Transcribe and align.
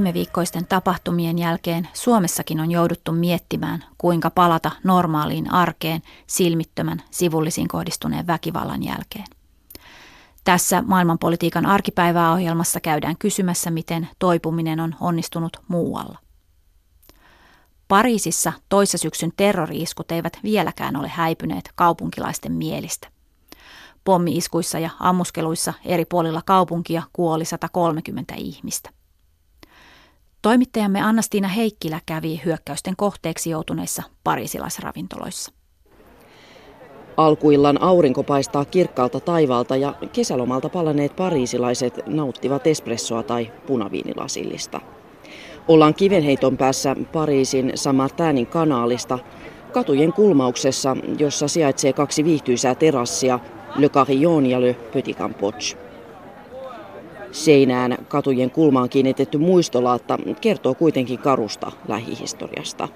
Viime 0.00 0.14
viikkoisten 0.14 0.66
tapahtumien 0.66 1.38
jälkeen 1.38 1.88
Suomessakin 1.92 2.60
on 2.60 2.70
jouduttu 2.70 3.12
miettimään, 3.12 3.84
kuinka 3.98 4.30
palata 4.30 4.70
normaaliin 4.84 5.52
arkeen 5.52 6.02
silmittömän 6.26 7.02
sivullisiin 7.10 7.68
kohdistuneen 7.68 8.26
väkivallan 8.26 8.82
jälkeen. 8.82 9.24
Tässä 10.44 10.82
maailmanpolitiikan 10.86 11.66
arkipäivää 11.66 12.32
ohjelmassa 12.32 12.80
käydään 12.80 13.16
kysymässä, 13.18 13.70
miten 13.70 14.08
toipuminen 14.18 14.80
on 14.80 14.94
onnistunut 15.00 15.56
muualla. 15.68 16.18
Pariisissa 17.88 18.52
toissa 18.68 18.98
syksyn 18.98 19.32
terroriiskut 19.36 20.12
eivät 20.12 20.38
vieläkään 20.42 20.96
ole 20.96 21.08
häipyneet 21.08 21.72
kaupunkilaisten 21.74 22.52
mielistä. 22.52 23.08
Pommiiskuissa 24.04 24.78
ja 24.78 24.90
ammuskeluissa 25.00 25.74
eri 25.84 26.04
puolilla 26.04 26.42
kaupunkia 26.46 27.02
kuoli 27.12 27.44
130 27.44 28.34
ihmistä. 28.38 28.90
Toimittajamme 30.42 31.00
Annastiina 31.02 31.48
Heikkilä 31.48 32.00
kävi 32.06 32.40
hyökkäysten 32.44 32.94
kohteeksi 32.96 33.50
joutuneissa 33.50 34.02
pariisilaisravintoloissa. 34.24 35.52
Alkuillan 37.16 37.82
aurinko 37.82 38.22
paistaa 38.22 38.64
kirkkaalta 38.64 39.20
taivaalta 39.20 39.76
ja 39.76 39.94
kesälomalta 40.12 40.68
palaneet 40.68 41.16
pariisilaiset 41.16 42.00
nauttivat 42.06 42.66
espressoa 42.66 43.22
tai 43.22 43.52
punaviinilasillista. 43.66 44.80
Ollaan 45.68 45.94
kivenheiton 45.94 46.56
päässä 46.56 46.96
Pariisin 47.12 47.72
Samartanin 47.74 48.46
kanaalista, 48.46 49.18
katujen 49.72 50.12
kulmauksessa, 50.12 50.96
jossa 51.18 51.48
sijaitsee 51.48 51.92
kaksi 51.92 52.24
viihtyisää 52.24 52.74
terassia, 52.74 53.38
Le 53.76 53.88
Carillon 53.88 54.46
ja 54.46 54.60
Le 54.60 54.74
Petit 54.74 55.18
Campoche. 55.18 55.89
Seinään 57.32 57.98
katujen 58.08 58.50
kulmaan 58.50 58.88
kiinnitetty 58.88 59.38
muistolaatta 59.38 60.18
kertoo 60.40 60.74
kuitenkin 60.74 61.18
karusta 61.18 61.72
lähihistoriasta. 61.88 62.88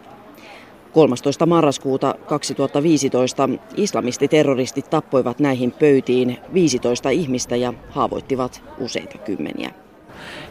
13. 0.92 1.46
marraskuuta 1.46 2.14
2015 2.26 3.48
islamistiterroristit 3.76 4.90
tappoivat 4.90 5.38
näihin 5.38 5.72
pöytiin 5.72 6.38
15 6.54 7.10
ihmistä 7.10 7.56
ja 7.56 7.72
haavoittivat 7.90 8.62
useita 8.78 9.18
kymmeniä. 9.18 9.70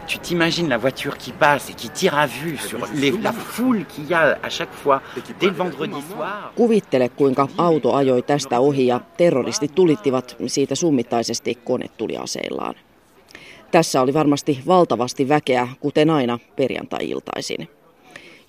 Tu 0.07 0.19
t'imagines 0.19 0.69
la 0.69 0.81
voiture 0.81 1.15
qui 1.15 1.31
passe 1.39 1.71
et 1.71 1.77
qui 1.81 1.89
tire 1.89 2.13
à 2.13 2.27
vue 2.27 2.57
sur 2.57 2.79
les, 3.01 3.13
la 3.23 3.31
foule 3.31 3.85
qu'il 3.85 4.09
y 4.09 4.13
a 4.13 4.37
à 4.43 4.49
chaque 4.49 4.73
fois 4.83 5.01
dès 5.39 5.47
le 5.47 5.57
vendredi 5.57 6.01
soir. 6.09 6.51
Kuvittele, 6.55 7.09
kuinka 7.09 7.47
auto 7.57 7.93
ajoi 7.93 8.21
tästä 8.21 8.59
ohi 8.59 8.87
ja 8.87 9.01
terroristit 9.17 9.75
tulittivat 9.75 10.35
siitä 10.47 10.75
summittaisesti 10.75 11.55
konetuliaseillaan. 11.55 12.75
Tässä 13.73 14.01
oli 14.01 14.13
varmasti 14.13 14.59
valtavasti 14.67 15.29
väkeä, 15.29 15.67
kuten 15.79 16.09
aina 16.09 16.39
perjantai-iltaisin. 16.55 17.69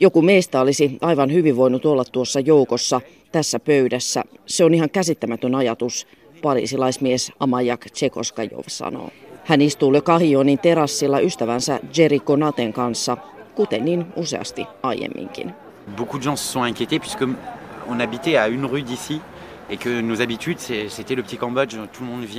Joku 0.01 0.23
meistä 0.23 0.61
olisi 0.61 0.99
aivan 1.01 1.33
hyvin 1.33 1.57
voinut 1.57 1.87
olla 1.87 2.05
tuossa 2.05 2.41
joukossa, 2.41 3.01
tässä 3.33 3.61
pöydässä. 3.61 4.23
Se 4.47 4.65
on 4.65 4.75
ihan 4.75 4.91
käsittämätön 4.91 5.55
ajatus, 5.55 6.07
parisilaismies 6.43 7.33
Amajak 7.41 7.85
Tsekoskajov 7.93 8.65
sanoo. 8.67 9.11
Hän 9.45 9.61
istuu 9.61 9.93
Le 9.93 10.01
Cahionin 10.01 10.59
terassilla 10.59 11.21
ystävänsä 11.21 11.81
Jerry 11.97 12.21
Konaten 12.21 12.73
kanssa, 12.73 13.17
kuten 13.55 13.85
niin 13.85 14.07
useasti 14.17 14.67
aiemminkin. 14.83 15.53
Beaucoup 15.97 16.23
de 16.23 16.25
gens 16.25 16.41
se 16.41 16.53
sont 16.53 16.67
inquiétés 16.69 17.01
puisque 17.01 17.29
on 17.89 18.01
habitait 18.01 18.37
à 18.37 18.47
une 18.49 18.69
rue 18.69 18.85
d'ici 18.87 19.21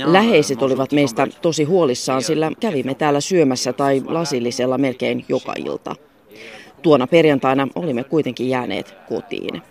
Läheiset 0.04 0.62
olivat 0.62 0.92
meistä 0.92 1.26
tosi 1.42 1.64
huolissaan, 1.64 2.22
sillä 2.22 2.50
kävimme 2.60 2.94
täällä 2.94 3.20
syömässä 3.20 3.72
tai 3.72 4.02
lasillisella 4.06 4.78
melkein 4.78 5.24
joka 5.28 5.52
ilta. 5.56 5.96
Tuona 6.82 7.06
perjantaina 7.06 7.68
olimme 7.74 8.04
kuitenkin 8.04 8.48
jääneet 8.48 8.94
kotiin. 9.08 9.62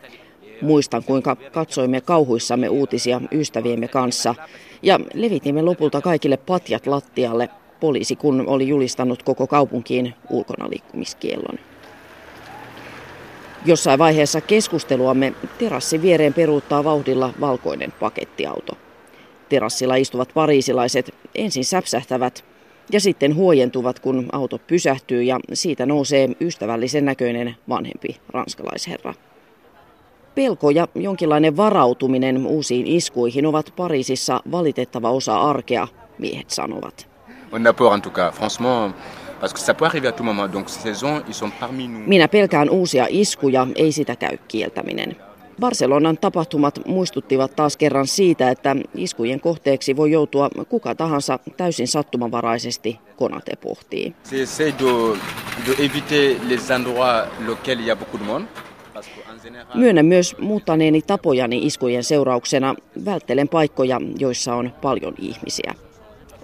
Muistan, 0.62 1.04
kuinka 1.04 1.36
katsoimme 1.36 2.02
kauhuissamme 2.02 2.70
uutisia 2.70 3.22
ystäviemme 3.32 3.88
kanssa 3.88 4.36
ja 4.82 5.00
levitimme 5.14 5.62
lopulta 5.62 6.02
kaikille 6.02 6.38
patjat 6.38 6.88
lattialle, 6.88 7.50
poliisi 7.80 8.16
kun 8.16 8.48
oli 8.48 8.68
julistanut 8.68 9.24
koko 9.24 9.48
kaupunkiin 9.48 10.14
ulkona 10.30 10.70
liikkumiskiellon. 10.70 11.60
Jossain 13.66 14.00
vaiheessa 14.00 14.42
keskusteluamme 14.42 15.34
terassin 15.58 16.02
viereen 16.02 16.34
peruuttaa 16.34 16.84
vauhdilla 16.84 17.34
valkoinen 17.40 17.94
pakettiauto. 18.00 18.74
Terassilla 19.50 19.96
istuvat 19.96 20.30
pariisilaiset 20.34 21.14
ensin 21.36 21.66
säpsähtävät 21.66 22.46
ja 22.92 23.00
sitten 23.00 23.36
huojentuvat, 23.36 24.00
kun 24.00 24.30
auto 24.32 24.58
pysähtyy 24.58 25.24
ja 25.24 25.40
siitä 25.54 25.86
nousee 25.86 26.30
ystävällisen 26.42 27.06
näköinen 27.06 27.56
vanhempi 27.70 28.18
ranskalaisherra. 28.30 29.14
Pelko 30.36 30.70
ja 30.70 30.88
jonkinlainen 30.96 31.58
varautuminen 31.58 32.48
uusiin 32.48 32.88
iskuihin 32.88 33.46
ovat 33.46 33.74
Pariisissa 33.76 34.42
valitettava 34.52 35.10
osa 35.10 35.42
arkea, 35.42 35.88
miehet 36.18 36.50
sanovat. 36.50 37.08
On 37.52 37.62
peur 37.78 37.94
en 37.94 38.02
tout 38.02 38.14
cas, 38.14 38.34
franchement. 38.34 38.96
Minä 42.06 42.28
pelkään 42.28 42.70
uusia 42.70 43.08
iskuja, 43.10 43.68
ei 43.76 43.92
sitä 43.92 44.16
käy 44.16 44.38
kieltäminen. 44.48 45.16
Barcelonan 45.60 46.18
tapahtumat 46.18 46.80
muistuttivat 46.86 47.56
taas 47.56 47.78
kerran 47.78 48.08
siitä, 48.08 48.50
että 48.50 48.76
iskujen 48.96 49.40
kohteeksi 49.40 49.96
voi 49.96 50.12
joutua 50.12 50.50
kuka 50.70 50.96
tahansa 50.96 51.40
täysin 51.58 51.88
sattumanvaraisesti, 51.88 53.00
Konate 53.16 53.56
pohtii. 53.56 54.16
Myönnän 59.76 60.06
myös 60.06 60.36
muuttaneeni 60.40 61.02
tapojani 61.02 61.66
iskujen 61.66 62.04
seurauksena. 62.04 62.76
Välttelen 63.06 63.48
paikkoja, 63.48 64.02
joissa 64.18 64.56
on 64.56 64.74
paljon 64.82 65.14
ihmisiä. 65.20 65.74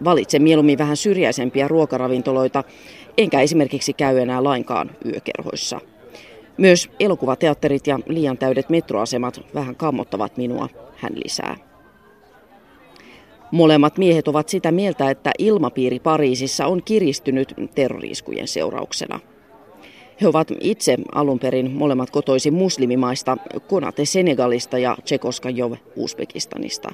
Valitsen 0.04 0.44
mieluummin 0.44 0.78
vähän 0.78 0.98
syrjäisempiä 0.98 1.68
ruokaravintoloita, 1.68 2.64
enkä 3.18 3.42
esimerkiksi 3.42 3.94
käy 3.94 4.20
enää 4.20 4.44
lainkaan 4.44 4.92
yökerhoissa. 5.06 5.82
Myös 6.58 6.90
elokuvateatterit 7.00 7.88
ja 7.88 8.00
liian 8.08 8.38
täydet 8.38 8.70
metroasemat 8.70 9.42
vähän 9.54 9.76
kammottavat 9.76 10.38
minua, 10.38 10.70
hän 10.96 11.14
lisää. 11.24 11.58
Molemmat 13.52 13.98
miehet 13.98 14.28
ovat 14.28 14.50
sitä 14.50 14.72
mieltä, 14.72 15.10
että 15.10 15.32
ilmapiiri 15.38 16.00
Pariisissa 16.00 16.66
on 16.66 16.84
kiristynyt 16.84 17.54
terroriskujen 17.76 18.48
seurauksena. 18.48 19.20
He 20.22 20.28
ovat 20.28 20.48
itse 20.60 20.98
alun 21.12 21.40
perin 21.40 21.72
molemmat 21.72 22.10
kotoisin 22.10 22.54
muslimimaista, 22.54 23.38
Konate 23.68 24.06
Senegalista 24.06 24.78
ja 24.78 24.98
Tsekoskajov 25.04 25.74
Uzbekistanista. 25.96 26.90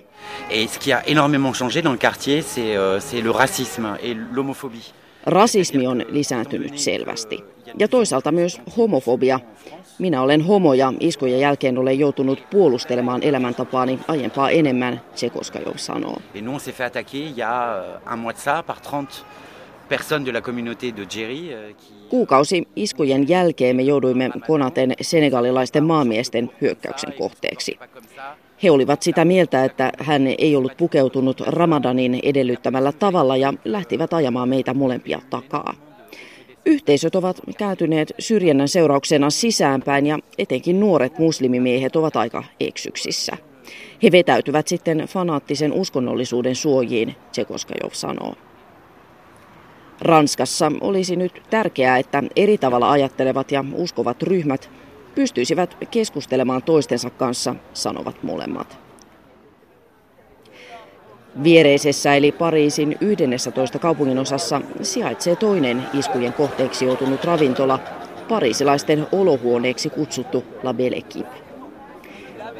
Et 0.49 0.69
ce 0.69 0.79
qui 0.79 0.93
a 0.93 1.01
énormément 1.05 1.53
changé 1.53 1.81
dans 1.83 1.93
le 1.93 1.97
quartier, 1.97 2.41
c'est 2.41 2.77
euh, 2.77 3.23
le 3.23 3.31
racisme 3.31 3.97
et 4.01 4.17
l'homophobie. 4.31 4.93
Rasismi 5.25 5.87
on 5.87 6.05
lisääntynyt 6.09 6.77
selvästi. 6.77 7.43
Ja 7.79 7.87
toisaalta 7.87 8.31
myös 8.31 8.61
homofobia. 8.77 9.39
Minä 9.99 10.21
olen 10.21 10.41
homo 10.41 10.73
ja 10.73 10.93
iskujen 10.99 11.39
jälkeen 11.39 11.77
olen 11.77 11.99
joutunut 11.99 12.43
puolustelemaan 12.49 13.23
elämäntapaani 13.23 13.99
aiempaa 14.07 14.49
enemmän, 14.49 15.01
Tsekoskajov 15.15 15.77
sanoo. 15.77 16.17
Et 16.35 16.41
nous 16.41 16.53
on 16.53 16.59
s'est 16.59 16.77
fait 16.77 16.87
attaquer 16.87 17.19
il 17.19 17.37
y 17.37 17.41
a 17.41 17.83
un 18.05 18.17
mois 18.17 18.35
de 18.35 18.39
ça 18.39 18.63
par 18.63 18.81
30 18.81 19.25
Euh, 19.91 21.75
Kuukausi 22.09 22.67
iskujen 22.75 23.29
jälkeen 23.29 23.75
me 23.75 23.81
jouduimme 23.81 24.29
Konaten 24.47 24.93
senegalilaisten 25.01 25.83
maamiesten 25.83 26.51
hyökkäyksen 26.61 27.13
kohteeksi. 27.13 27.79
He 28.63 28.71
olivat 28.71 29.01
sitä 29.01 29.25
mieltä, 29.25 29.65
että 29.65 29.91
hän 29.99 30.27
ei 30.27 30.55
ollut 30.55 30.77
pukeutunut 30.77 31.41
Ramadanin 31.41 32.19
edellyttämällä 32.23 32.91
tavalla 32.91 33.37
ja 33.37 33.53
lähtivät 33.65 34.13
ajamaan 34.13 34.49
meitä 34.49 34.73
molempia 34.73 35.21
takaa. 35.29 35.73
Yhteisöt 36.65 37.15
ovat 37.15 37.41
kääntyneet 37.57 38.13
syrjinnän 38.19 38.67
seurauksena 38.67 39.29
sisäänpäin 39.29 40.07
ja 40.07 40.19
etenkin 40.37 40.79
nuoret 40.79 41.19
muslimimiehet 41.19 41.95
ovat 41.95 42.15
aika 42.15 42.43
eksyksissä. 42.59 43.37
He 44.03 44.11
vetäytyvät 44.11 44.67
sitten 44.67 44.97
fanaattisen 44.97 45.73
uskonnollisuuden 45.73 46.55
suojiin, 46.55 47.15
Tsekoskajov 47.31 47.91
sanoo. 47.91 48.35
Ranskassa 50.01 50.71
olisi 50.81 51.15
nyt 51.15 51.41
tärkeää, 51.49 51.97
että 51.97 52.23
eri 52.35 52.57
tavalla 52.57 52.91
ajattelevat 52.91 53.51
ja 53.51 53.65
uskovat 53.73 54.23
ryhmät 54.23 54.69
pystyisivät 55.15 55.77
keskustelemaan 55.91 56.63
toistensa 56.63 57.09
kanssa, 57.09 57.55
sanovat 57.73 58.23
molemmat. 58.23 58.77
Viereisessä 61.43 62.15
eli 62.15 62.31
Pariisin 62.31 62.97
11 63.01 63.79
kaupunginosassa 63.79 64.61
sijaitsee 64.81 65.35
toinen 65.35 65.83
iskujen 65.93 66.33
kohteeksi 66.33 66.85
joutunut 66.85 67.25
ravintola, 67.25 67.79
pariisilaisten 68.29 69.07
olohuoneeksi 69.11 69.89
kutsuttu 69.89 70.43
La 70.63 70.73
Belle. 70.73 71.01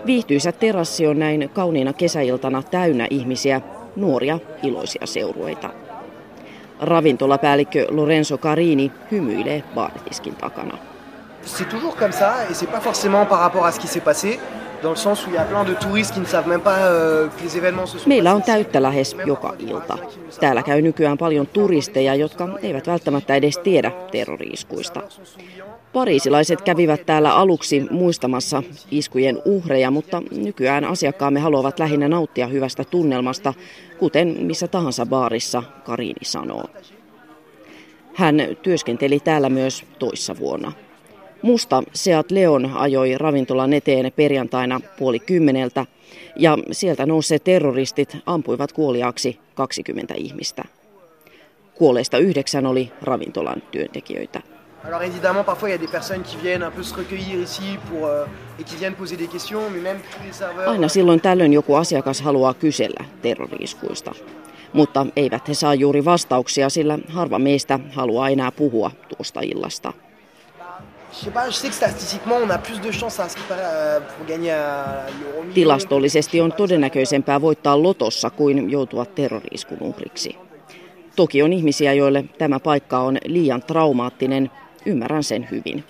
Viihtyisä 0.06 0.52
terassi 0.52 1.08
on 1.08 1.20
näin 1.20 1.50
kauniina 1.54 1.94
kesäiltana 1.94 2.64
täynnä 2.64 3.08
ihmisiä, 3.10 3.62
nuoria 3.96 4.40
iloisia 4.64 5.06
seurueita. 5.06 5.87
Ravintolapäällikkö 6.80 7.88
Lorenzo 7.90 8.38
Carini 8.38 8.92
hymyilee 9.12 9.64
baaritiskin 9.76 10.36
takana. 10.36 10.78
C'est 11.46 11.70
toujours 11.70 11.96
comme 11.96 12.12
ça 12.12 12.44
et 12.50 12.54
c'est 12.54 12.72
pas 12.72 12.82
forcément 12.82 13.26
par 13.26 13.40
rapport 13.40 13.66
à 13.66 13.72
ce 13.72 13.80
qui 13.80 13.88
s'est 13.88 14.04
passé. 14.04 14.40
Meillä 18.06 18.34
on 18.34 18.44
täyttä 18.44 18.82
lähes 18.82 19.16
joka 19.26 19.54
ilta. 19.60 19.98
Täällä 20.40 20.64
käy 20.64 20.82
nykyään 20.82 21.18
paljon 21.18 21.48
turisteja, 21.48 22.16
jotka 22.16 22.50
eivät 22.62 22.88
välttämättä 22.88 23.36
edes 23.36 23.58
tiedä 23.58 23.92
terroriiskuista. 24.12 25.02
Pariisilaiset 25.94 26.62
kävivät 26.62 27.06
täällä 27.06 27.36
aluksi 27.36 27.88
muistamassa 27.92 28.64
iskujen 28.92 29.42
uhreja, 29.46 29.92
mutta 29.92 30.22
nykyään 30.32 30.86
asiakkaamme 30.86 31.40
haluavat 31.40 31.80
lähinnä 31.80 32.08
nauttia 32.08 32.48
hyvästä 32.48 32.84
tunnelmasta, 32.84 33.54
kuten 33.98 34.38
missä 34.42 34.68
tahansa 34.68 35.06
baarissa, 35.06 35.64
Karini 35.84 36.24
sanoo. 36.24 36.64
Hän 38.14 38.36
työskenteli 38.62 39.20
täällä 39.20 39.50
myös 39.50 39.84
toissa 40.00 40.38
vuonna. 40.40 40.72
Musta 41.42 41.84
Seat 41.94 42.32
Leon 42.32 42.72
ajoi 42.76 43.18
ravintolan 43.18 43.74
eteen 43.74 44.12
perjantaina 44.16 44.82
puoli 45.00 45.20
kymmeneltä 45.20 45.86
ja 46.36 46.58
sieltä 46.72 47.06
nousseet 47.06 47.44
terroristit 47.44 48.18
ampuivat 48.26 48.72
kuoliaaksi 48.72 49.40
20 49.56 50.14
ihmistä. 50.18 50.64
Kuolleista 51.76 52.18
yhdeksän 52.18 52.66
oli 52.66 52.92
ravintolan 53.02 53.62
työntekijöitä. 53.72 54.42
Alors 54.88 55.02
évidemment, 55.02 55.46
parfois 55.46 55.70
il 55.70 55.72
y 55.72 55.76
a 55.76 55.82
des 55.82 55.92
personnes 55.92 56.24
qui 56.24 56.38
viennent 56.44 56.68
un 56.68 56.72
peu 56.72 56.84
se 56.84 56.96
recueillir 56.96 57.44
ici 57.44 57.78
pour, 57.90 58.06
euh, 58.06 58.26
et 58.60 58.64
qui 58.64 58.78
viennent 58.80 58.96
poser 58.96 59.18
des 59.18 59.28
questions, 59.28 59.70
mais 59.70 59.82
même 59.82 60.00
tous 60.12 60.24
les 60.28 60.34
serveurs... 60.34 60.70
Aina 60.70 60.88
silloin 60.88 61.22
tällöin 61.22 61.54
joku 61.54 61.76
asiakas 61.76 62.22
haluaa 62.22 62.54
kysellä 62.54 63.06
terroriiskuista. 63.22 64.12
Mutta 64.74 65.06
eivät 65.16 65.48
he 65.48 65.54
saa 65.54 65.74
juuri 65.74 66.06
vastauksia, 66.06 66.70
sillä 66.70 67.00
harva 67.08 67.40
meistä 67.40 67.80
haluaa 67.92 68.30
enää 68.30 68.52
puhua 68.52 68.92
tuosta 69.18 69.42
illasta. 69.42 69.94
Tilastollisesti 75.54 76.42
on 76.42 76.54
todennäköisempää 76.54 77.42
voittaa 77.42 77.84
lotossa 77.84 78.30
kuin 78.30 78.72
joutua 78.72 79.06
terroriiskun 79.06 79.78
uhriksi. 79.82 80.36
Toki 81.16 81.44
on 81.44 81.54
ihmisiä, 81.54 81.94
joille 81.94 82.26
tämä 82.38 82.60
paikka 82.60 83.00
on 83.00 83.18
liian 83.26 83.64
traumaattinen, 83.64 84.52
ymmärrän 84.86 85.24
sen 85.24 85.48
hyvin. 85.52 85.84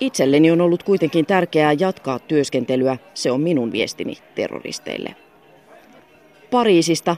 Itselleni 0.00 0.50
on 0.50 0.60
ollut 0.60 0.82
kuitenkin 0.82 1.26
tärkeää 1.26 1.72
jatkaa 1.72 2.18
työskentelyä, 2.18 2.96
se 3.14 3.30
on 3.30 3.40
minun 3.40 3.72
viestini 3.72 4.18
terroristeille. 4.34 5.14
Pariisista 6.50 7.16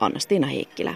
Anna-Stiina 0.00 0.46
Heikkilä. 0.46 0.94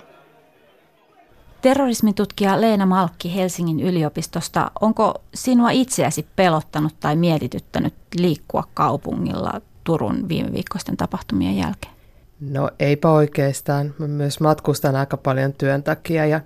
Terrorismitutkija 1.62 2.60
Leena 2.60 2.86
Malkki 2.86 3.34
Helsingin 3.34 3.80
yliopistosta, 3.80 4.70
onko 4.80 5.14
sinua 5.34 5.70
itseäsi 5.70 6.26
pelottanut 6.36 6.94
tai 7.00 7.16
mietityttänyt 7.16 7.94
liikkua 8.18 8.64
kaupungilla 8.74 9.60
Turun 9.84 10.28
viime 10.28 10.52
viikkoisten 10.52 10.96
tapahtumien 10.96 11.56
jälkeen? 11.56 11.92
No 12.40 12.70
eipä 12.78 13.10
oikeastaan. 13.10 13.94
Mä 13.98 14.06
myös 14.06 14.40
matkustan 14.40 14.96
aika 14.96 15.16
paljon 15.16 15.52
työn 15.52 15.82
takia 15.82 16.26
ja 16.26 16.40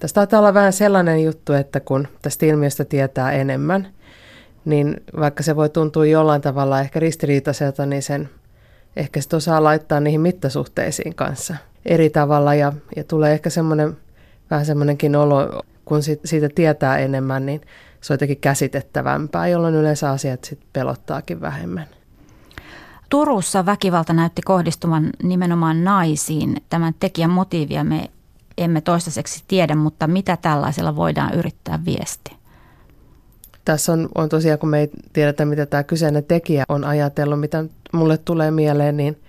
tästä 0.00 0.14
taitaa 0.14 0.40
olla 0.40 0.54
vähän 0.54 0.72
sellainen 0.72 1.24
juttu, 1.24 1.52
että 1.52 1.80
kun 1.80 2.08
tästä 2.22 2.46
ilmiöstä 2.46 2.84
tietää 2.84 3.32
enemmän, 3.32 3.88
niin 4.64 5.02
vaikka 5.20 5.42
se 5.42 5.56
voi 5.56 5.68
tuntua 5.68 6.06
jollain 6.06 6.42
tavalla 6.42 6.80
ehkä 6.80 7.00
ristiriitaiselta, 7.00 7.86
niin 7.86 8.02
sen 8.02 8.30
ehkä 8.96 9.20
sitten 9.20 9.36
osaa 9.36 9.64
laittaa 9.64 10.00
niihin 10.00 10.20
mittasuhteisiin 10.20 11.14
kanssa 11.14 11.56
eri 11.86 12.10
tavalla 12.10 12.54
ja, 12.54 12.72
ja 12.96 13.04
tulee 13.04 13.32
ehkä 13.32 13.50
semmoinen 13.50 13.96
vähän 14.50 14.66
semmoinenkin 14.66 15.16
olo, 15.16 15.62
kun 15.84 16.02
siitä 16.24 16.48
tietää 16.54 16.98
enemmän, 16.98 17.46
niin 17.46 17.60
se 18.00 18.12
on 18.12 18.14
jotenkin 18.14 18.40
käsitettävämpää, 18.40 19.48
jolloin 19.48 19.74
yleensä 19.74 20.10
asiat 20.10 20.44
sitten 20.44 20.68
pelottaakin 20.72 21.40
vähemmän. 21.40 21.86
Turussa 23.10 23.66
väkivalta 23.66 24.12
näytti 24.12 24.42
kohdistuvan 24.42 25.10
nimenomaan 25.22 25.84
naisiin. 25.84 26.56
Tämän 26.70 26.94
tekijän 27.00 27.30
motiivia 27.30 27.84
me 27.84 28.10
emme 28.58 28.80
toistaiseksi 28.80 29.44
tiedä, 29.48 29.74
mutta 29.74 30.06
mitä 30.06 30.36
tällaisella 30.36 30.96
voidaan 30.96 31.34
yrittää 31.34 31.84
viestiä? 31.84 32.36
Tässä 33.64 33.92
on, 33.92 34.08
on 34.14 34.28
tosiaan, 34.28 34.58
kun 34.58 34.68
me 34.68 34.80
ei 34.80 34.90
tiedetä, 35.12 35.44
mitä 35.44 35.66
tämä 35.66 35.82
kyseinen 35.82 36.24
tekijä 36.24 36.64
on 36.68 36.84
ajatellut, 36.84 37.40
mitä 37.40 37.64
mulle 37.92 38.18
tulee 38.18 38.50
mieleen, 38.50 38.96
niin 38.96 39.20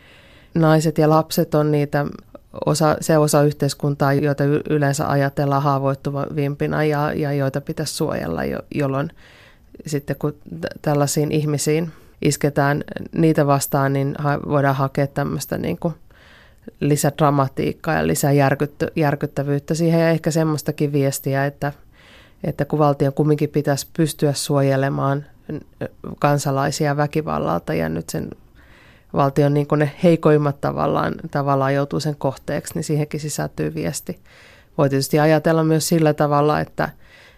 naiset 0.53 0.97
ja 0.97 1.09
lapset 1.09 1.55
on 1.55 1.71
niitä 1.71 2.05
osa, 2.65 2.97
se 3.01 3.17
osa 3.17 3.43
yhteiskuntaa, 3.43 4.13
joita 4.13 4.43
yleensä 4.69 5.09
ajatellaan 5.09 5.63
haavoittuvimpina 5.63 6.83
ja, 6.83 7.13
ja 7.13 7.33
joita 7.33 7.61
pitäisi 7.61 7.93
suojella, 7.93 8.45
jo, 8.45 8.59
jolloin 8.75 9.09
sitten 9.85 10.15
kun 10.19 10.35
tällaisiin 10.81 11.31
ihmisiin 11.31 11.91
isketään 12.21 12.83
niitä 13.11 13.47
vastaan, 13.47 13.93
niin 13.93 14.15
ha, 14.17 14.39
voidaan 14.47 14.75
hakea 14.75 15.07
tämmöistä 15.07 15.57
niin 15.57 15.77
kuin 15.79 15.93
lisädramatiikkaa 16.79 17.95
ja 17.95 18.07
lisää 18.07 18.31
järkyttävyyttä 18.95 19.73
siihen 19.73 19.99
ja 19.99 20.09
ehkä 20.09 20.31
semmoistakin 20.31 20.93
viestiä, 20.93 21.45
että, 21.45 21.73
että 22.43 22.65
kun 22.65 22.79
valtion 22.79 23.13
kumminkin 23.13 23.49
pitäisi 23.49 23.87
pystyä 23.97 24.33
suojelemaan 24.33 25.25
kansalaisia 26.19 26.97
väkivallalta 26.97 27.73
ja 27.73 27.89
nyt 27.89 28.09
sen 28.09 28.29
valtion 29.13 29.53
niin 29.53 29.67
ne 29.77 29.91
heikoimmat 30.03 30.61
tavallaan, 30.61 31.15
tavallaan 31.31 31.73
joutuu 31.73 31.99
sen 31.99 32.15
kohteeksi, 32.15 32.73
niin 32.73 32.83
siihenkin 32.83 33.19
sisältyy 33.19 33.75
viesti. 33.75 34.19
Voi 34.77 34.89
tietysti 34.89 35.19
ajatella 35.19 35.63
myös 35.63 35.87
sillä 35.87 36.13
tavalla, 36.13 36.59
että, 36.59 36.89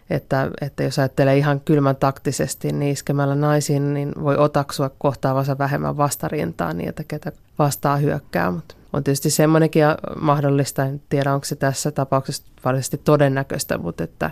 että, 0.10 0.52
että 0.62 0.84
jos 0.84 1.00
ajattelee 1.00 1.38
ihan 1.38 1.60
kylmän 1.60 1.96
taktisesti, 1.96 2.72
niin 2.72 2.92
iskemällä 2.92 3.36
naisiin, 3.36 3.94
niin 3.94 4.12
voi 4.24 4.38
otaksua 4.38 4.92
kohtaavansa 4.98 5.58
vähemmän 5.58 5.98
vastarintaa 5.98 6.74
niitä, 6.74 7.04
ketä 7.04 7.32
vastaa 7.60 7.98
hyökkää. 7.98 8.52
Mutta 8.52 8.76
on 8.94 9.04
tietysti 9.04 9.30
semmoinenkin 9.30 9.84
mahdollista, 10.20 10.86
en 10.86 11.02
tiedä 11.10 11.34
onko 11.34 11.46
se 11.46 11.56
tässä 11.56 11.92
tapauksessa 11.92 12.44
varsinaisesti 12.66 12.98
todennäköistä, 12.98 13.78
mutta 13.78 14.04
että, 14.04 14.32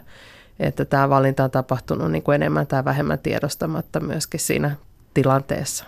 että 0.60 0.86
tämä 0.86 1.10
valinta 1.10 1.44
on 1.44 1.52
tapahtunut 1.52 2.12
niin 2.12 2.24
kuin 2.24 2.36
enemmän 2.36 2.68
tai 2.68 2.86
vähemmän 2.86 3.20
tiedostamatta 3.20 4.00
myöskin 4.00 4.40
siinä 4.40 4.76
tilanteessa. 5.14 5.86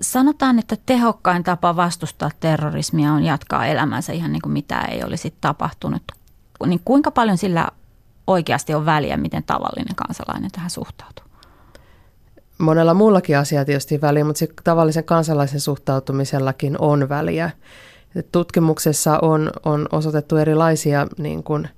Sanotaan, 0.00 0.58
että 0.58 0.76
tehokkain 0.86 1.44
tapa 1.44 1.76
vastustaa 1.76 2.30
terrorismia 2.40 3.12
on 3.12 3.24
jatkaa 3.24 3.66
elämänsä 3.66 4.12
ihan 4.12 4.32
niin 4.32 4.42
kuin 4.42 4.52
mitä 4.52 4.80
ei 4.80 5.04
olisi 5.04 5.34
tapahtunut. 5.40 6.02
Niin 6.66 6.80
kuinka 6.84 7.10
paljon 7.10 7.38
sillä 7.38 7.68
oikeasti 8.26 8.74
on 8.74 8.86
väliä, 8.86 9.16
miten 9.16 9.42
tavallinen 9.44 9.96
kansalainen 9.96 10.50
tähän 10.50 10.70
suhtautuu? 10.70 11.24
Monella 12.58 12.94
muullakin 12.94 13.38
asiaa 13.38 13.64
tietysti 13.64 14.00
väliä, 14.00 14.24
mutta 14.24 14.44
tavallisen 14.64 15.04
kansalaisen 15.04 15.60
suhtautumisellakin 15.60 16.76
on 16.80 17.08
väliä. 17.08 17.50
Tutkimuksessa 18.32 19.18
on, 19.22 19.50
on 19.64 19.88
osoitettu 19.92 20.36
erilaisia 20.36 21.06
niin 21.18 21.42
kuin, 21.42 21.68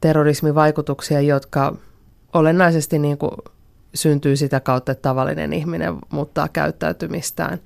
terrorismivaikutuksia, 0.00 1.20
jotka 1.20 1.76
olennaisesti 2.32 2.98
niin 2.98 3.18
kuin, 3.18 3.30
syntyy 3.94 4.36
sitä 4.36 4.60
kautta, 4.60 4.92
että 4.92 5.02
tavallinen 5.02 5.52
ihminen 5.52 5.94
muuttaa 6.10 6.48
käyttäytymistään. 6.48 7.58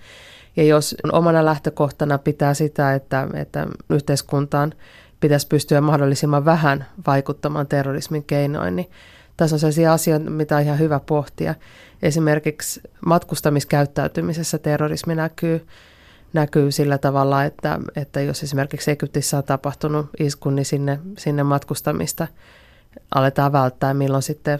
Ja 0.56 0.64
jos 0.64 0.96
omana 1.12 1.44
lähtökohtana 1.44 2.18
pitää 2.18 2.54
sitä, 2.54 2.94
että, 2.94 3.28
että 3.34 3.66
yhteiskuntaan 3.90 4.74
pitäisi 5.20 5.46
pystyä 5.46 5.80
mahdollisimman 5.80 6.44
vähän 6.44 6.86
vaikuttamaan 7.06 7.66
terrorismin 7.66 8.24
keinoin, 8.24 8.76
niin 8.76 8.90
tässä 9.36 9.56
on 9.56 9.60
sellaisia 9.60 9.92
asioita, 9.92 10.30
mitä 10.30 10.56
on 10.56 10.62
ihan 10.62 10.78
hyvä 10.78 11.00
pohtia. 11.00 11.54
Esimerkiksi 12.02 12.80
matkustamiskäyttäytymisessä 13.06 14.58
terrorismi 14.58 15.14
näkyy, 15.14 15.66
näkyy 16.32 16.72
sillä 16.72 16.98
tavalla, 16.98 17.44
että, 17.44 17.78
että 17.96 18.20
jos 18.20 18.42
esimerkiksi 18.42 18.90
Egyptissä 18.90 19.36
on 19.36 19.44
tapahtunut 19.44 20.06
isku, 20.18 20.50
niin 20.50 20.64
sinne, 20.64 20.98
sinne 21.18 21.42
matkustamista– 21.42 22.26
aletaan 23.14 23.52
välttää, 23.52 23.94
milloin 23.94 24.22
sitten 24.22 24.58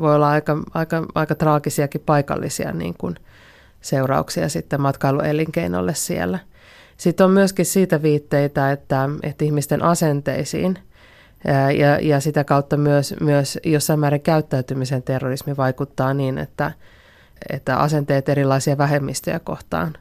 voi 0.00 0.14
olla 0.14 0.30
aika, 0.30 0.56
aika, 0.74 1.06
aika 1.14 1.34
traagisiakin 1.34 2.02
paikallisia 2.06 2.72
niin 2.72 2.94
kuin 2.98 3.16
seurauksia 3.80 4.48
sitten 4.48 4.80
matkailuelinkeinolle 4.80 5.94
siellä. 5.94 6.38
Sitten 6.96 7.24
on 7.24 7.30
myöskin 7.30 7.66
siitä 7.66 8.02
viitteitä, 8.02 8.72
että, 8.72 9.08
että 9.22 9.44
ihmisten 9.44 9.82
asenteisiin 9.82 10.78
ja, 11.78 11.98
ja 12.00 12.20
sitä 12.20 12.44
kautta 12.44 12.76
myös, 12.76 13.14
myös 13.20 13.58
jossain 13.64 14.00
määrin 14.00 14.20
käyttäytymisen 14.20 15.02
terrorismi 15.02 15.56
vaikuttaa 15.56 16.14
niin, 16.14 16.38
että, 16.38 16.72
että 17.50 17.76
asenteet 17.76 18.28
erilaisia 18.28 18.78
vähemmistöjä 18.78 19.38
kohtaan 19.38 19.92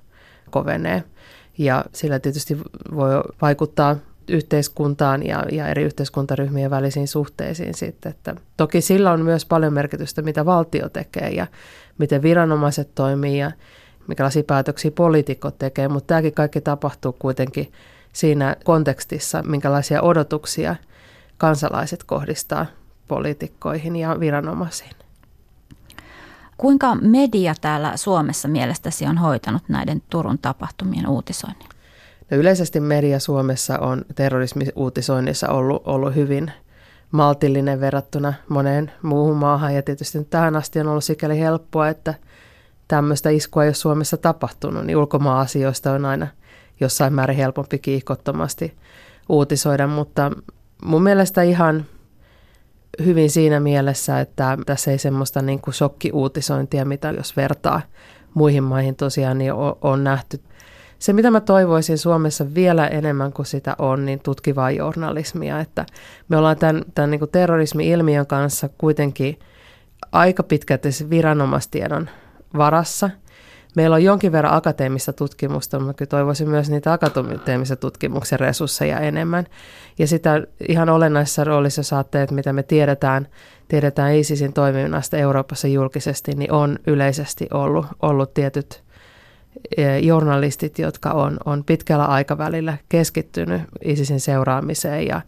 kovenee. 0.50 1.04
Ja 1.58 1.86
sillä 1.94 2.20
tietysti 2.20 2.58
voi 2.96 3.10
vaikuttaa 3.42 3.96
yhteiskuntaan 4.30 5.26
ja, 5.26 5.44
ja 5.52 5.68
eri 5.68 5.84
yhteiskuntaryhmien 5.84 6.72
välisiin 6.72 7.08
suhteisiin 7.08 7.74
sitten. 7.74 8.10
Että 8.10 8.36
toki 8.58 8.82
sillä 8.82 9.12
on 9.12 9.22
myös 9.22 9.46
paljon 9.46 9.74
merkitystä, 9.74 10.22
mitä 10.22 10.46
valtio 10.46 10.90
tekee 10.90 11.30
ja 11.30 11.48
miten 11.98 12.22
viranomaiset 12.22 12.96
toimii 12.96 13.38
ja 13.38 13.52
minkälaisia 14.08 14.44
päätöksiä 14.44 14.92
poliitikot 14.92 15.58
tekee, 15.58 15.88
mutta 15.88 16.08
tämäkin 16.08 16.34
kaikki 16.34 16.62
tapahtuu 16.62 17.14
kuitenkin 17.14 17.72
siinä 18.14 18.56
kontekstissa, 18.64 19.44
minkälaisia 19.44 20.02
odotuksia 20.02 20.76
kansalaiset 21.38 22.04
kohdistaa 22.04 22.66
poliitikkoihin 23.08 23.96
ja 23.96 24.20
viranomaisiin. 24.20 24.92
Kuinka 26.58 26.96
media 26.96 27.54
täällä 27.62 27.98
Suomessa 27.98 28.48
mielestäsi 28.48 29.06
on 29.06 29.18
hoitanut 29.18 29.64
näiden 29.68 30.02
Turun 30.10 30.40
tapahtumien 30.40 31.08
uutisoinnin? 31.08 31.70
No 32.32 32.38
yleisesti 32.38 32.80
media 32.80 33.20
Suomessa 33.20 33.80
on 33.80 34.06
terrorismiuutisoinnissa 34.16 35.50
ollut, 35.50 35.82
ollut 35.86 36.16
hyvin 36.16 36.52
maltillinen 37.12 37.80
verrattuna 37.80 38.34
moneen 38.50 38.92
muuhun 39.02 39.38
maahan 39.38 39.76
ja 39.76 39.82
tietysti 39.82 40.24
tähän 40.24 40.56
asti 40.56 40.80
on 40.80 40.88
ollut 40.88 41.04
sikäli 41.04 41.40
helppoa, 41.40 41.88
että 41.88 42.14
tämmöistä 42.88 43.30
iskua 43.30 43.64
ei 43.64 43.68
ole 43.68 43.74
Suomessa 43.74 44.18
tapahtunut, 44.18 44.86
niin 44.86 44.98
ulkomaan-asioista 44.98 45.92
on 45.92 46.06
aina 46.06 46.28
jossain 46.80 47.14
määrin 47.14 47.38
helpompi 47.38 47.80
kiihkottomasti 47.80 48.74
uutisoida, 49.30 49.88
mutta 49.88 50.32
mun 50.84 51.04
mielestä 51.04 51.42
ihan 51.42 51.86
hyvin 53.06 53.30
siinä 53.30 53.60
mielessä, 53.60 54.20
että 54.20 54.58
tässä 54.66 54.92
ei 54.92 54.98
semmoista 54.98 55.42
niin 55.42 55.62
kuin 55.62 55.74
shokkiuutisointia, 55.74 56.86
mitä 56.86 57.10
jos 57.18 57.36
vertaa 57.38 57.82
muihin 58.34 58.64
maihin 58.64 58.96
tosiaan, 58.96 59.38
niin 59.38 59.54
on 59.82 60.04
nähty. 60.04 60.42
Se, 61.00 61.14
mitä 61.14 61.32
mä 61.32 61.42
toivoisin 61.42 61.98
Suomessa 61.98 62.54
vielä 62.56 62.88
enemmän 62.88 63.34
kuin 63.34 63.46
sitä 63.46 63.76
on, 63.80 64.06
niin 64.06 64.20
tutkivaa 64.20 64.72
journalismia. 64.72 65.60
Että 65.60 65.86
me 66.30 66.38
ollaan 66.38 66.58
tämän, 66.58 66.84
tämän 66.96 67.12
niin 67.12 67.20
kuin 67.20 67.32
terrorismi-ilmiön 67.32 68.28
kanssa 68.28 68.70
kuitenkin 68.78 69.40
aika 70.12 70.44
pitkälti 70.44 70.90
viranomaistiedon 71.10 72.10
varassa– 72.54 73.10
Meillä 73.76 73.94
on 73.96 74.04
jonkin 74.04 74.32
verran 74.32 74.54
akateemista 74.54 75.14
tutkimusta, 75.14 75.80
mutta 75.80 75.94
kyllä 75.94 76.10
toivoisin 76.10 76.50
myös 76.50 76.70
niitä 76.70 76.94
akateemisen 76.94 77.78
tutkimuksen 77.78 78.40
resursseja 78.40 79.00
enemmän. 79.00 79.46
Ja 80.00 80.08
sitä 80.08 80.42
ihan 80.70 80.90
olennaisessa 80.90 81.44
roolissa 81.44 81.84
saatte, 81.84 82.22
että 82.22 82.36
mitä 82.36 82.54
me 82.54 82.64
tiedetään, 82.64 83.28
tiedetään 83.68 84.16
ISISin 84.16 84.54
toiminnasta 84.54 85.18
Euroopassa 85.18 85.68
julkisesti, 85.68 86.32
niin 86.36 86.52
on 86.52 86.80
yleisesti 86.88 87.48
ollut, 87.54 87.86
ollut 88.02 88.34
tietyt 88.34 88.84
journalistit, 90.02 90.80
jotka 90.80 91.12
on, 91.12 91.38
on 91.46 91.64
pitkällä 91.64 92.06
aikavälillä 92.06 92.78
keskittynyt 92.90 93.62
ISISin 93.84 94.20
seuraamiseen 94.20 95.08
ja, 95.08 95.22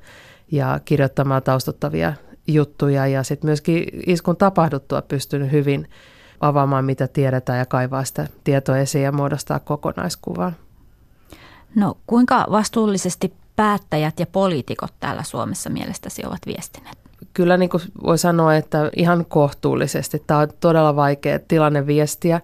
ja 0.52 0.80
kirjoittamaan 0.86 1.44
taustuttavia 1.44 2.14
juttuja 2.48 3.08
ja 3.08 3.24
sitten 3.24 3.48
myöskin 3.48 3.86
iskun 4.08 4.38
tapahduttua 4.38 5.02
pystynyt 5.02 5.52
hyvin– 5.52 5.88
avaamaan, 6.42 6.86
mitä 6.86 7.08
tiedetään 7.08 7.60
ja 7.60 7.66
kaivaa 7.66 8.04
sitä 8.04 8.28
tietoa 8.44 8.78
esiin 8.78 9.04
ja 9.04 9.12
muodostaa 9.12 9.60
kokonaiskuvan. 9.60 10.56
No 11.76 11.98
kuinka 12.08 12.46
vastuullisesti 12.52 13.34
päättäjät 13.56 14.20
ja 14.20 14.26
poliitikot 14.26 14.94
täällä 15.00 15.24
Suomessa 15.24 15.70
mielestäsi 15.70 16.26
ovat 16.26 16.40
viestineet? 16.46 16.98
Kyllä 17.34 17.58
niin 17.58 17.70
kuin 17.70 17.84
voi 18.04 18.18
sanoa, 18.18 18.56
että 18.56 18.90
ihan 18.96 19.26
kohtuullisesti. 19.26 20.24
Tämä 20.28 20.40
on 20.40 20.48
todella 20.60 20.96
vaikea 20.96 21.40
tilanne 21.40 21.88
viestiä 21.88 22.42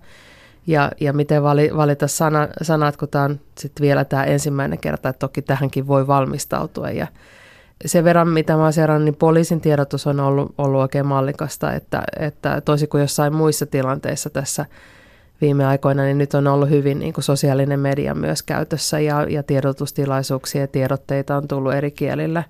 ja, 0.68 0.92
ja 1.00 1.14
miten 1.14 1.44
valita 1.78 2.08
sana, 2.08 2.48
sanat, 2.62 2.98
kun 2.98 3.10
tämä 3.10 3.24
on 3.24 3.40
sitten 3.58 3.82
vielä 3.82 4.06
tämä 4.06 4.24
ensimmäinen 4.24 4.80
kerta, 4.80 5.10
että 5.10 5.20
toki 5.20 5.42
tähänkin 5.42 5.88
voi 5.88 6.08
valmistautua 6.08 6.90
ja 6.90 7.08
sen 7.86 8.04
verran, 8.04 8.28
mitä 8.28 8.56
mä 8.56 8.64
oon 8.64 9.06
niin 9.06 9.16
poliisin 9.16 9.62
tiedotus 9.62 10.08
on 10.08 10.20
ollut, 10.20 10.54
ollut 10.58 10.82
oikein 10.82 11.06
mallikasta, 11.06 11.74
että, 11.74 12.04
että 12.20 12.62
toisin 12.62 12.90
kuin 12.90 13.02
jossain 13.02 13.36
muissa 13.36 13.66
tilanteissa 13.66 14.30
tässä 14.30 14.66
viime 15.42 15.66
aikoina, 15.66 16.04
niin 16.04 16.18
nyt 16.18 16.34
on 16.34 16.48
ollut 16.48 16.70
hyvin 16.70 17.00
niin 17.00 17.14
kuin 17.14 17.24
sosiaalinen 17.24 17.80
media 17.80 18.16
myös 18.16 18.44
käytössä 18.44 19.00
ja, 19.00 19.26
ja 19.30 19.44
tiedotustilaisuuksia 19.44 20.62
ja 20.62 20.68
tiedotteita 20.68 21.38
on 21.38 21.48
tullut 21.48 21.74
eri 21.74 21.92
kielillä. 21.92 22.44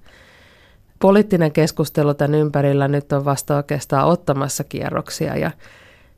Poliittinen 0.99 1.51
keskustelu 1.51 2.13
tämän 2.13 2.35
ympärillä 2.35 2.87
nyt 2.87 3.13
on 3.13 3.25
vasta 3.25 3.55
oikeastaan 3.55 4.07
ottamassa 4.07 4.63
kierroksia 4.63 5.37
ja 5.37 5.51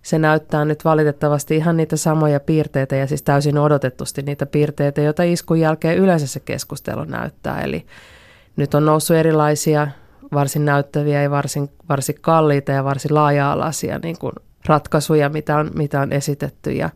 se 0.01 0.19
näyttää 0.19 0.65
nyt 0.65 0.85
valitettavasti 0.85 1.55
ihan 1.55 1.77
niitä 1.77 1.97
samoja 1.97 2.39
piirteitä 2.39 2.95
ja 2.95 3.07
siis 3.07 3.21
täysin 3.21 3.57
odotetusti 3.57 4.21
niitä 4.21 4.45
piirteitä, 4.45 5.01
joita 5.01 5.23
iskun 5.23 5.59
jälkeen 5.59 5.97
yleensä 5.97 6.27
se 6.27 6.39
keskustelu 6.39 7.03
näyttää. 7.03 7.61
Eli 7.61 7.85
nyt 8.55 8.73
on 8.73 8.85
noussut 8.85 9.17
erilaisia 9.17 9.87
varsin 10.33 10.65
näyttäviä 10.65 11.21
ja 11.21 11.31
varsin, 11.31 11.69
varsin 11.89 12.15
kalliita 12.21 12.71
ja 12.71 12.83
varsin 12.83 13.13
laaja-alaisia 13.13 13.99
niin 13.99 14.17
kuin 14.19 14.33
ratkaisuja, 14.65 15.29
mitä 15.29 15.57
on, 15.57 15.71
mitä 15.75 16.01
on 16.01 16.13
esitetty. 16.13 16.71
Ja 16.71 16.89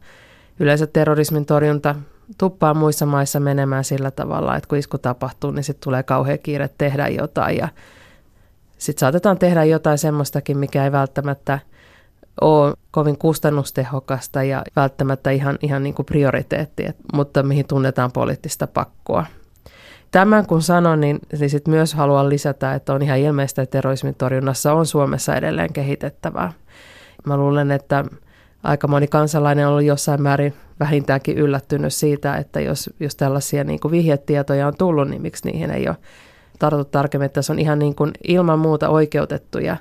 yleensä 0.60 0.88
terrorismin 0.88 1.45
torjunta 1.45 1.95
tuppaa 2.38 2.74
muissa 2.74 3.05
maissa 3.05 3.39
menemään 3.39 3.83
sillä 3.83 4.12
tavalla, 4.12 4.55
että 4.55 4.67
kun 4.67 4.77
isku 4.77 4.98
tapahtuu, 4.98 5.51
niin 5.51 5.63
sitten 5.63 5.83
tulee 5.83 6.03
kauhean 6.03 6.39
kiire 6.39 6.69
tehdä 6.77 7.07
jotain. 7.07 7.57
Ja 7.57 7.67
sitten 8.77 9.00
saatetaan 9.00 9.39
tehdä 9.39 9.63
jotain 9.63 9.98
semmoistakin, 9.98 10.57
mikä 10.57 10.83
ei 10.83 10.91
välttämättä 10.91 11.60
ole 12.42 12.74
kovin 12.92 13.18
kustannustehokasta 13.18 14.44
ja 14.44 14.63
välttämättä 14.75 15.32
ihan, 15.32 15.58
ihan 15.62 15.84
niin 15.84 15.94
kuin 15.96 16.06
prioriteetti, 16.06 16.86
mutta 17.13 17.44
mihin 17.44 17.68
tunnetaan 17.68 18.12
poliittista 18.12 18.68
pakkoa. 18.68 19.25
Tämän 20.12 20.46
kun 20.46 20.62
sanon, 20.62 21.02
niin, 21.02 21.20
niin 21.40 21.50
sit 21.50 21.68
myös 21.68 21.94
haluan 21.94 22.30
lisätä, 22.30 22.74
että 22.74 22.94
on 22.94 23.02
ihan 23.02 23.20
ilmeistä, 23.20 23.62
että 23.62 23.72
terrorismin 23.72 24.16
torjunnassa 24.16 24.74
on 24.74 24.86
Suomessa 24.86 25.36
edelleen 25.36 25.74
kehitettävää. 25.74 26.54
Mä 27.25 27.38
luulen, 27.38 27.72
että 27.72 28.06
aika 28.63 28.88
moni 28.88 29.08
kansalainen 29.08 29.66
on 29.68 29.72
ollut 29.72 29.86
jossain 29.86 30.22
määrin 30.22 30.54
vähintäänkin 30.80 31.38
yllättynyt 31.38 31.94
siitä, 31.94 32.36
että 32.36 32.60
jos, 32.60 32.90
jos 33.00 33.16
tällaisia 33.16 33.63
niin 33.63 33.80
kuin 33.80 33.92
vihjetietoja 33.92 34.68
on 34.68 34.78
tullut, 34.78 35.10
niin 35.10 35.22
miksi 35.22 35.48
niihin 35.48 35.72
ei 35.72 35.88
ole 35.88 35.98
tartuttu 36.60 36.92
tarkemmin. 36.92 37.25
Että 37.25 37.36
tässä 37.36 37.54
on 37.54 37.60
ihan 37.60 37.80
niin 37.80 37.96
kuin 37.96 38.12
ilman 38.28 38.60
muuta 38.60 38.90
oikeutettuja 38.90 39.78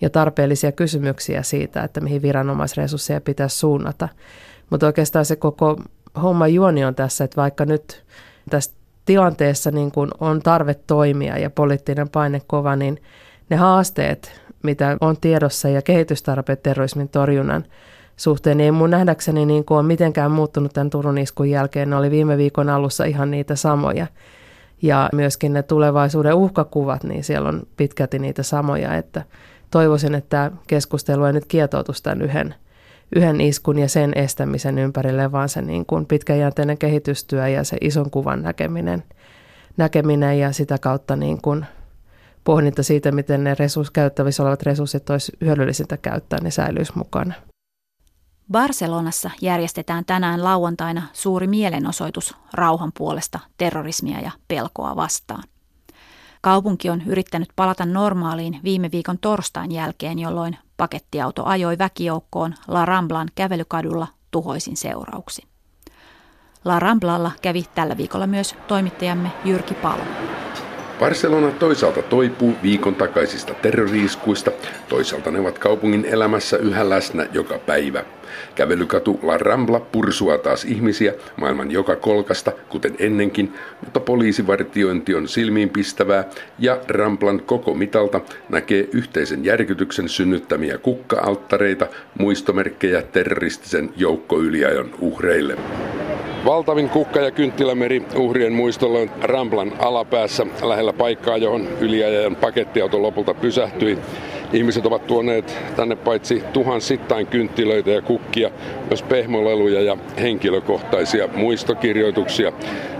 ja 0.00 0.10
tarpeellisia 0.10 0.72
kysymyksiä 0.72 1.42
siitä, 1.42 1.82
että 1.82 2.00
mihin 2.00 2.22
viranomaisresursseja 2.22 3.20
pitäisi 3.20 3.58
suunnata. 3.58 4.08
Mutta 4.70 4.86
oikeastaan 4.86 5.24
se 5.24 5.36
koko 5.36 5.76
homma 6.22 6.48
juoni 6.48 6.84
on 6.84 6.94
tässä, 6.94 7.24
että 7.24 7.40
vaikka 7.40 7.64
nyt 7.64 8.04
tästä 8.50 8.74
tilanteessa 9.04 9.70
niin 9.70 9.92
kun 9.92 10.10
on 10.20 10.42
tarve 10.42 10.74
toimia 10.74 11.38
ja 11.38 11.50
poliittinen 11.50 12.08
paine 12.08 12.42
kova, 12.46 12.76
niin 12.76 13.02
ne 13.50 13.56
haasteet, 13.56 14.40
mitä 14.62 14.96
on 15.00 15.16
tiedossa 15.20 15.68
ja 15.68 15.82
kehitystarpeet 15.82 16.62
terrorismin 16.62 17.08
torjunnan 17.08 17.64
suhteen, 18.16 18.56
niin 18.56 18.64
ei 18.64 18.70
mun 18.70 18.90
nähdäkseni 18.90 19.46
niin 19.46 19.64
kuin 19.64 19.86
mitenkään 19.86 20.30
muuttunut 20.30 20.72
tämän 20.72 20.90
Turun 20.90 21.18
iskun 21.18 21.50
jälkeen. 21.50 21.90
Ne 21.90 21.96
oli 21.96 22.10
viime 22.10 22.36
viikon 22.36 22.68
alussa 22.68 23.04
ihan 23.04 23.30
niitä 23.30 23.56
samoja. 23.56 24.06
Ja 24.82 25.08
myöskin 25.12 25.52
ne 25.52 25.62
tulevaisuuden 25.62 26.34
uhkakuvat, 26.34 27.04
niin 27.04 27.24
siellä 27.24 27.48
on 27.48 27.62
pitkälti 27.76 28.18
niitä 28.18 28.42
samoja, 28.42 28.96
että 28.96 29.22
toivoisin, 29.70 30.14
että 30.14 30.50
keskustelu 30.66 31.24
ei 31.24 31.32
nyt 31.32 31.46
kietoutuisi 31.46 32.02
tämän 32.02 32.22
yhden– 32.22 32.54
yhden 33.16 33.40
iskun 33.40 33.78
ja 33.78 33.88
sen 33.88 34.12
estämisen 34.14 34.78
ympärille, 34.78 35.32
vaan 35.32 35.48
se 35.48 35.62
niin 35.62 35.86
kuin 35.86 36.06
pitkäjänteinen 36.06 36.78
kehitystyö 36.78 37.48
ja 37.48 37.64
se 37.64 37.76
ison 37.80 38.10
kuvan 38.10 38.42
näkeminen, 38.42 39.04
näkeminen 39.76 40.38
ja 40.38 40.52
sitä 40.52 40.78
kautta 40.78 41.16
niin 41.16 41.42
kuin 41.42 41.66
pohdinta 42.44 42.82
siitä, 42.82 43.12
miten 43.12 43.44
ne 43.44 43.54
resurs, 43.58 43.90
käyttävissä 43.90 44.42
olevat 44.42 44.62
resurssit 44.62 45.10
olisi 45.10 45.32
hyödyllisintä 45.40 45.96
käyttää, 45.96 46.38
ne 46.42 46.50
säilyisi 46.50 46.92
mukana. 46.94 47.34
Barcelonassa 48.52 49.30
järjestetään 49.40 50.04
tänään 50.04 50.44
lauantaina 50.44 51.02
suuri 51.12 51.46
mielenosoitus 51.46 52.36
rauhan 52.52 52.92
puolesta 52.98 53.38
terrorismia 53.58 54.20
ja 54.20 54.30
pelkoa 54.48 54.96
vastaan. 54.96 55.42
Kaupunki 56.46 56.90
on 56.90 57.02
yrittänyt 57.06 57.48
palata 57.56 57.86
normaaliin 57.86 58.60
viime 58.64 58.90
viikon 58.92 59.18
torstain 59.18 59.72
jälkeen, 59.72 60.18
jolloin 60.18 60.58
pakettiauto 60.76 61.44
ajoi 61.44 61.78
väkijoukkoon 61.78 62.54
La 62.68 62.84
Ramblan 62.84 63.28
kävelykadulla 63.34 64.06
tuhoisin 64.30 64.76
seurauksin. 64.76 65.48
La 66.64 66.78
Ramblalla 66.78 67.30
kävi 67.42 67.64
tällä 67.74 67.96
viikolla 67.96 68.26
myös 68.26 68.54
toimittajamme 68.68 69.32
Jyrki 69.44 69.74
Palo. 69.74 70.04
Barcelona 71.00 71.50
toisaalta 71.50 72.02
toipuu 72.02 72.54
viikon 72.62 72.94
takaisista 72.94 73.54
terroriiskuista, 73.54 74.50
toisaalta 74.88 75.30
ne 75.30 75.40
ovat 75.40 75.58
kaupungin 75.58 76.04
elämässä 76.04 76.56
yhä 76.56 76.88
läsnä 76.88 77.26
joka 77.32 77.58
päivä. 77.58 78.04
Kävelykatu 78.54 79.20
La 79.22 79.38
Rambla 79.38 79.80
pursua 79.80 80.38
taas 80.38 80.64
ihmisiä 80.64 81.14
maailman 81.36 81.70
joka 81.70 81.96
kolkasta, 81.96 82.52
kuten 82.68 82.94
ennenkin, 82.98 83.54
mutta 83.80 84.00
poliisivartiointi 84.00 85.14
on 85.14 85.28
silmiinpistävää 85.28 86.24
ja 86.58 86.80
Ramblan 86.88 87.40
koko 87.40 87.74
mitalta 87.74 88.20
näkee 88.48 88.88
yhteisen 88.92 89.44
järkytyksen 89.44 90.08
synnyttämiä 90.08 90.78
kukka-alttareita, 90.78 91.86
muistomerkkejä 92.18 93.02
terroristisen 93.02 93.90
joukkoyliajon 93.96 94.90
uhreille. 95.00 95.56
Valtavin 96.46 96.90
kukka- 96.90 97.20
ja 97.20 97.30
kynttilämeri 97.30 98.02
uhrien 98.16 98.52
muistolla 98.52 98.98
on 98.98 99.10
Ramplan 99.22 99.72
alapäässä 99.78 100.46
lähellä 100.62 100.92
paikkaa, 100.92 101.36
johon 101.36 101.68
yliajajan 101.80 102.36
pakettiauto 102.36 103.02
lopulta 103.02 103.34
pysähtyi. 103.34 103.98
Ihmiset 104.52 104.86
ovat 104.86 105.06
tuoneet 105.06 105.56
tänne 105.76 105.96
paitsi 105.96 106.42
tuhansittain 106.52 107.26
kynttilöitä 107.26 107.90
ja 107.90 108.02
kukkia, 108.02 108.50
myös 108.88 109.02
pehmoleluja 109.02 109.82
ja 109.82 109.96
henkilökohtaisia 110.20 111.28
muistokirjoituksia. 111.34 112.52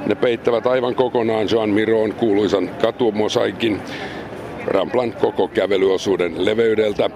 Ne 0.07 0.15
peittävät 0.15 0.67
aivan 0.67 0.95
kokonaan 0.95 1.47
Jean 1.53 1.71
Miron 1.71 2.13
kuuluisan 2.15 2.71
katumosaikin 2.83 3.81
Ramplan 4.67 5.13
koko 5.13 5.49
kävelyosuuden 5.49 6.45
leveydeltä 6.45 7.11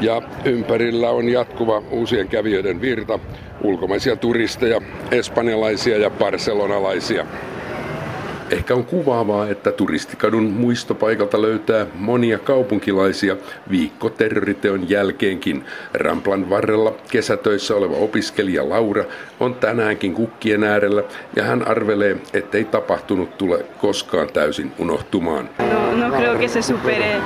ja 0.00 0.22
ympärillä 0.44 1.10
on 1.10 1.28
jatkuva 1.28 1.82
uusien 1.90 2.28
kävijöiden 2.28 2.80
virta, 2.80 3.18
ulkomaisia 3.62 4.16
turisteja, 4.16 4.80
espanjalaisia 5.10 5.98
ja 5.98 6.10
barcelonalaisia. 6.10 7.26
Ehkä 8.50 8.74
on 8.74 8.84
kuvaavaa, 8.84 9.48
että 9.48 9.72
turistikadun 9.72 10.44
muistopaikalta 10.44 11.42
löytää 11.42 11.86
monia 11.94 12.38
kaupunkilaisia 12.38 13.36
viikko 13.70 14.10
terroriteon 14.10 14.90
jälkeenkin. 14.90 15.64
Ramplan 15.94 16.50
varrella 16.50 16.94
kesätöissä 17.10 17.74
oleva 17.74 17.96
opiskelija 17.96 18.68
Laura 18.68 19.04
on 19.40 19.54
tänäänkin 19.54 20.14
kukkien 20.14 20.64
äärellä 20.64 21.02
ja 21.36 21.44
hän 21.44 21.68
arvelee, 21.68 22.16
ettei 22.32 22.64
tapahtunut 22.64 23.38
tule 23.38 23.64
koskaan 23.78 24.28
täysin 24.32 24.72
unohtumaan. 24.78 25.50
No, 25.58 26.06
no 26.06 26.16
creo 26.16 26.38
que 26.38 26.48
se 26.48 26.62
supere 26.62 27.20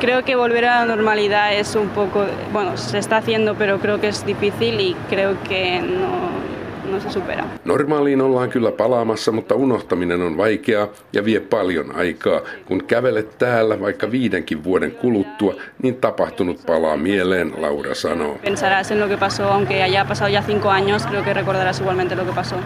creo 0.00 0.24
que 0.24 0.36
volver 0.36 0.64
a 0.64 0.80
la 0.80 0.96
normalidad 0.96 1.54
es 1.54 1.74
un 1.74 1.88
poco, 1.88 2.26
bueno, 2.52 2.76
se 2.76 2.98
está 2.98 3.18
haciendo, 3.18 3.54
pero 3.54 3.78
creo 3.78 4.00
que 4.00 4.08
es 4.08 4.24
difícil 4.26 4.80
y 4.80 4.94
creo 5.08 5.36
que 5.48 5.80
no, 5.80 6.55
no 6.92 7.00
se 7.00 7.10
supera. 7.10 7.44
Normaaliin 7.64 8.20
ollaan 8.20 8.50
kyllä 8.50 8.72
palaamassa, 8.72 9.32
mutta 9.32 9.54
unohtaminen 9.54 10.22
on 10.22 10.36
vaikeaa 10.36 10.88
ja 11.12 11.24
vie 11.24 11.40
paljon 11.40 11.96
aikaa. 11.96 12.40
Kun 12.66 12.84
kävelet 12.84 13.38
täällä 13.38 13.80
vaikka 13.80 14.10
viidenkin 14.10 14.64
vuoden 14.64 14.92
kuluttua, 14.92 15.54
niin 15.82 15.94
tapahtunut 15.94 16.66
palaa 16.66 16.96
mieleen, 16.96 17.52
Laura 17.56 17.94
sanoo. 17.94 18.38
Pensarás 18.42 18.90
en 18.90 19.00
lo 19.00 19.08
que 19.08 19.16
pasó, 19.16 19.42
aunque 19.42 19.82
haya 19.82 20.04
pasado 20.04 20.30
ya 20.30 20.42
cinco 20.42 20.68
años, 20.68 21.06
creo 21.06 21.24
que 21.24 21.34
recordarás 21.34 21.80
igualmente 21.80 22.16
lo 22.16 22.24
que 22.24 22.32
pasó. 22.32 22.56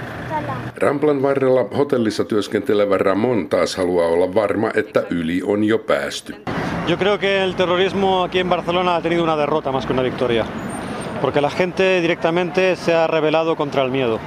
Ramplan 0.76 1.22
varrella 1.22 1.64
hotellissa 1.78 2.24
työskentelevä 2.24 2.98
Ramon 2.98 3.48
taas 3.48 3.76
haluaa 3.76 4.08
olla 4.08 4.34
varma, 4.34 4.70
että 4.74 5.02
yli 5.10 5.42
on 5.44 5.64
jo 5.64 5.78
päästy. 5.78 6.34
Yo 6.88 6.96
creo 6.96 7.18
que 7.18 7.44
el 7.44 7.54
terrorismo 7.54 8.24
aquí 8.24 8.38
en 8.38 8.48
Barcelona 8.48 8.96
ha 8.96 9.02
tenido 9.02 9.22
una 9.22 9.36
derrota 9.36 9.72
más 9.72 9.86
que 9.86 9.92
una 9.92 10.02
victoria 10.02 10.44
porque 11.20 11.40
la 11.40 11.50
gente 11.50 12.00
directamente 12.00 12.76
se 12.76 12.94
ha 12.94 13.06
rebelado 13.06 13.56
contra 13.56 13.82
el 13.82 13.90
miedo. 13.90 14.18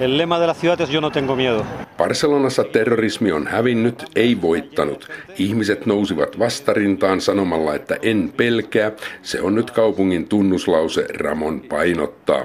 El 0.00 0.16
lema 0.16 0.40
de 0.40 0.46
la 0.46 0.54
ciudad 0.54 0.80
es 0.80 0.88
yo 0.88 1.00
no 1.00 1.10
tengo 1.10 1.36
miedo. 1.36 1.64
Barcelonassa 1.98 2.64
terrorismi 2.64 3.30
on 3.30 3.46
hävinnyt, 3.46 4.04
ei 4.16 4.42
voittanut. 4.42 5.08
Ihmiset 5.38 5.86
nousivat 5.86 6.38
vastarintaan 6.38 7.20
sanomalla, 7.20 7.74
että 7.74 7.96
en 8.02 8.32
pelkää. 8.36 8.92
Se 9.22 9.40
on 9.40 9.54
nyt 9.54 9.70
kaupungin 9.70 10.28
tunnuslause, 10.28 11.06
Ramon 11.18 11.60
painottaa. 11.60 12.44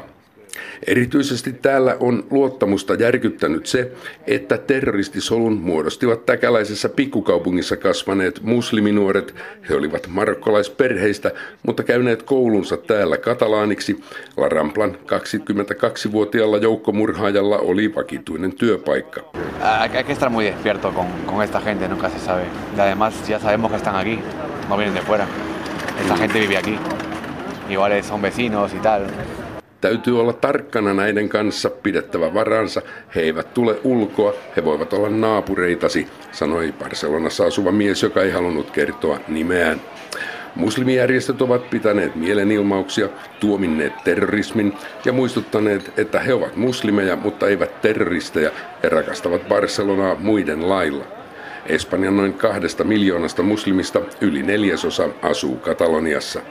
Erityisesti 0.87 1.53
täällä 1.53 1.97
on 1.99 2.23
luottamusta 2.31 2.93
järkyttänyt 2.93 3.65
se, 3.65 3.91
että 4.27 4.57
terroristisolun 4.57 5.57
muodostivat 5.57 6.25
täkäläisessä 6.25 6.89
pikkukaupungissa 6.89 7.77
kasvaneet 7.77 8.39
musliminuoret. 8.43 9.35
He 9.69 9.75
olivat 9.75 10.07
marokkolaisperheistä, 10.07 11.31
mutta 11.63 11.83
käyneet 11.83 12.23
koulunsa 12.23 12.77
täällä 12.77 13.17
katalaaniksi. 13.17 13.99
La 14.37 14.49
Ramplan 14.49 14.97
22-vuotiaalla 15.05 16.57
joukkomurhaajalla 16.57 17.57
oli 17.57 17.95
vakituinen 17.95 18.51
työpaikka. 18.51 19.21
Hay 19.61 20.03
que 20.03 20.13
estar 20.13 20.29
muy 20.29 20.45
despierto 20.45 20.91
con, 20.91 21.05
con 21.25 21.43
esta 21.43 21.59
gente, 21.59 21.87
nunca 21.87 22.09
se 22.09 22.19
sabe. 22.19 22.43
Y 22.77 22.79
además 22.79 23.27
ya 23.27 23.39
sabemos 23.39 23.71
que 23.71 23.77
están 23.77 23.95
aquí, 23.95 24.19
no 24.69 24.77
vienen 24.77 24.95
de 24.95 25.01
fuera. 25.01 25.27
Esta 26.01 26.15
gente 26.17 26.39
vive 26.39 26.57
aquí. 26.57 26.77
Igual 27.69 28.03
son 28.03 28.21
vecinos 28.21 28.73
y 28.73 28.79
tal. 28.79 29.07
Täytyy 29.81 30.19
olla 30.19 30.33
tarkkana 30.33 30.93
näiden 30.93 31.29
kanssa, 31.29 31.69
pidettävä 31.69 32.33
varansa. 32.33 32.81
He 33.15 33.21
eivät 33.21 33.53
tule 33.53 33.79
ulkoa, 33.83 34.33
he 34.55 34.65
voivat 34.65 34.93
olla 34.93 35.09
naapureitasi, 35.09 36.07
sanoi 36.31 36.73
Barcelonassa 36.79 37.45
asuva 37.45 37.71
mies, 37.71 38.03
joka 38.03 38.21
ei 38.21 38.31
halunnut 38.31 38.71
kertoa 38.71 39.19
nimeään. 39.27 39.81
Muslimijärjestöt 40.55 41.41
ovat 41.41 41.69
pitäneet 41.69 42.15
mielenilmauksia, 42.15 43.09
tuominneet 43.39 43.93
terrorismin 44.03 44.73
ja 45.05 45.13
muistuttaneet, 45.13 45.99
että 45.99 46.19
he 46.19 46.33
ovat 46.33 46.55
muslimeja, 46.55 47.15
mutta 47.15 47.47
eivät 47.47 47.81
terroristeja 47.81 48.51
ja 48.83 48.89
rakastavat 48.89 49.47
Barcelonaa 49.47 50.15
muiden 50.15 50.69
lailla. 50.69 51.05
Espanjan 51.65 52.17
noin 52.17 52.33
kahdesta 52.33 52.83
miljoonasta 52.83 53.43
muslimista 53.43 54.01
yli 54.21 54.43
neljäsosa 54.43 55.09
asuu 55.21 55.55
Kataloniassa. 55.55 56.41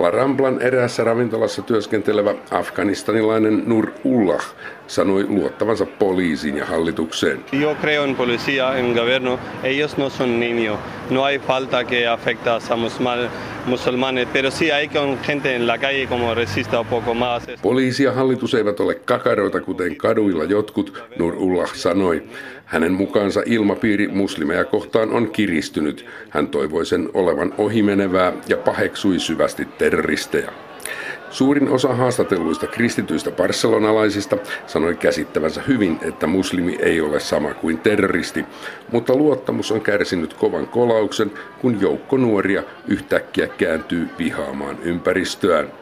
La 0.00 0.10
Ramblan 0.10 0.62
eräässä 0.62 1.04
ravintolassa 1.04 1.62
työskentelevä 1.62 2.34
afganistanilainen 2.50 3.62
Nur 3.66 3.90
Ullah 4.04 4.44
sanoi 4.86 5.26
luottavansa 5.28 5.86
poliisiin 5.86 6.56
ja 6.56 6.66
hallitukseen. 6.66 7.44
Yo 7.52 7.74
creo 7.80 8.04
en 8.04 8.16
policía, 8.16 8.78
en 8.78 8.94
gobierno. 8.94 9.38
Ellos 9.62 9.98
no 9.98 10.10
son 10.10 10.40
niños. 10.40 10.78
No 11.10 11.24
hay 11.24 11.38
falta 11.38 11.84
que 11.84 12.06
afecta 12.06 12.56
a 12.56 12.76
musulmanes, 13.66 14.28
pero 14.32 14.50
sí 14.50 14.70
hay 14.70 14.88
con 14.88 15.18
gente 15.18 15.54
en 15.54 15.66
la 15.66 15.78
calle 15.78 16.06
como 16.06 16.34
resista 16.34 16.80
un 16.80 16.86
poco 16.86 17.14
más. 17.14 17.42
Poliisi 17.62 18.04
ja 18.04 18.12
hallitus 18.12 18.54
eivät 18.54 18.80
ole 18.80 18.94
kakaroita, 18.94 19.60
kuten 19.60 19.96
kaduilla 19.96 20.44
jotkut, 20.44 20.92
Nur 21.18 21.34
Ullah 21.34 21.74
sanoi. 21.74 22.22
Hänen 22.70 22.92
mukaansa 22.92 23.42
ilmapiiri 23.46 24.08
muslimeja 24.08 24.64
kohtaan 24.64 25.10
on 25.10 25.30
kiristynyt. 25.30 26.06
Hän 26.28 26.48
toivoi 26.48 26.86
sen 26.86 27.08
olevan 27.14 27.54
ohimenevää 27.58 28.32
ja 28.48 28.56
paheksui 28.56 29.18
syvästi 29.18 29.64
terroristeja. 29.78 30.52
Suurin 31.30 31.68
osa 31.68 31.94
haastatelluista 31.94 32.66
kristityistä 32.66 33.30
barcelonalaisista 33.30 34.36
sanoi 34.66 34.96
käsittävänsä 34.96 35.62
hyvin, 35.68 35.98
että 36.02 36.26
muslimi 36.26 36.78
ei 36.80 37.00
ole 37.00 37.20
sama 37.20 37.54
kuin 37.54 37.78
terroristi, 37.78 38.44
mutta 38.92 39.14
luottamus 39.14 39.72
on 39.72 39.80
kärsinyt 39.80 40.34
kovan 40.34 40.68
kolauksen, 40.68 41.32
kun 41.60 41.80
joukko 41.80 42.16
nuoria 42.16 42.62
yhtäkkiä 42.88 43.46
kääntyy 43.46 44.08
vihaamaan 44.18 44.78
ympäristöään. 44.82 45.79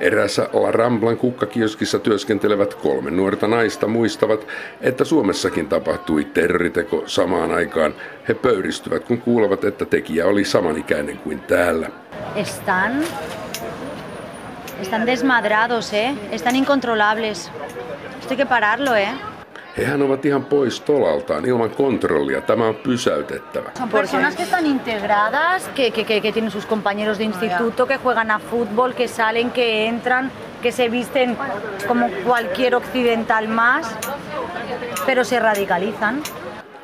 Erässä 0.00 0.48
La 0.52 0.72
Ramblan 0.72 1.16
kukkakioskissa 1.16 1.98
työskentelevät 1.98 2.74
kolme 2.74 3.10
nuorta 3.10 3.48
naista 3.48 3.86
muistavat, 3.86 4.46
että 4.80 5.04
Suomessakin 5.04 5.68
tapahtui 5.68 6.24
terroriteko 6.24 7.02
samaan 7.06 7.52
aikaan. 7.52 7.94
He 8.28 8.34
pöyristyvät, 8.34 9.04
kun 9.04 9.20
kuulevat, 9.20 9.64
että 9.64 9.84
tekijä 9.84 10.26
oli 10.26 10.44
samanikäinen 10.44 11.18
kuin 11.18 11.40
täällä. 11.40 11.90
Están, 12.36 13.04
están 14.82 15.06
desmadrados, 15.06 15.92
eh? 15.92 16.14
Están 16.32 16.56
incontrolables. 16.56 17.50
Esto 18.18 18.28
hay 18.28 18.36
que 18.36 18.46
pararlo, 18.46 18.94
eh? 18.94 19.29
Hehän 19.78 20.02
ovat 20.02 20.24
ihan 20.24 20.44
pois 20.44 20.80
tolaltaan 20.80 21.44
ilman 21.44 21.70
kontrollia. 21.70 22.40
Tämä 22.40 22.68
on 22.68 22.74
pysäytettävä. 22.74 23.70
Son 23.78 23.88
personas 23.88 24.36
que 24.36 24.42
están 24.42 24.66
integradas, 24.66 25.70
que, 25.76 25.90
que, 25.90 26.04
que, 26.04 26.20
que 26.20 26.32
tienen 26.32 26.50
sus 26.50 26.66
compañeros 26.66 27.18
de 27.18 27.24
instituto, 27.24 27.86
que 27.86 27.96
juegan 27.96 28.30
a 28.30 28.38
fútbol, 28.38 28.94
que 28.94 29.08
salen, 29.08 29.50
que 29.50 29.86
entran, 29.86 30.32
que 30.62 30.72
se 30.72 30.90
visten 30.90 31.36
como 31.88 32.10
cualquier 32.24 32.74
occidental 32.74 33.48
más, 33.48 33.96
pero 35.06 35.24
se 35.24 35.40
radicalizan. 35.40 36.22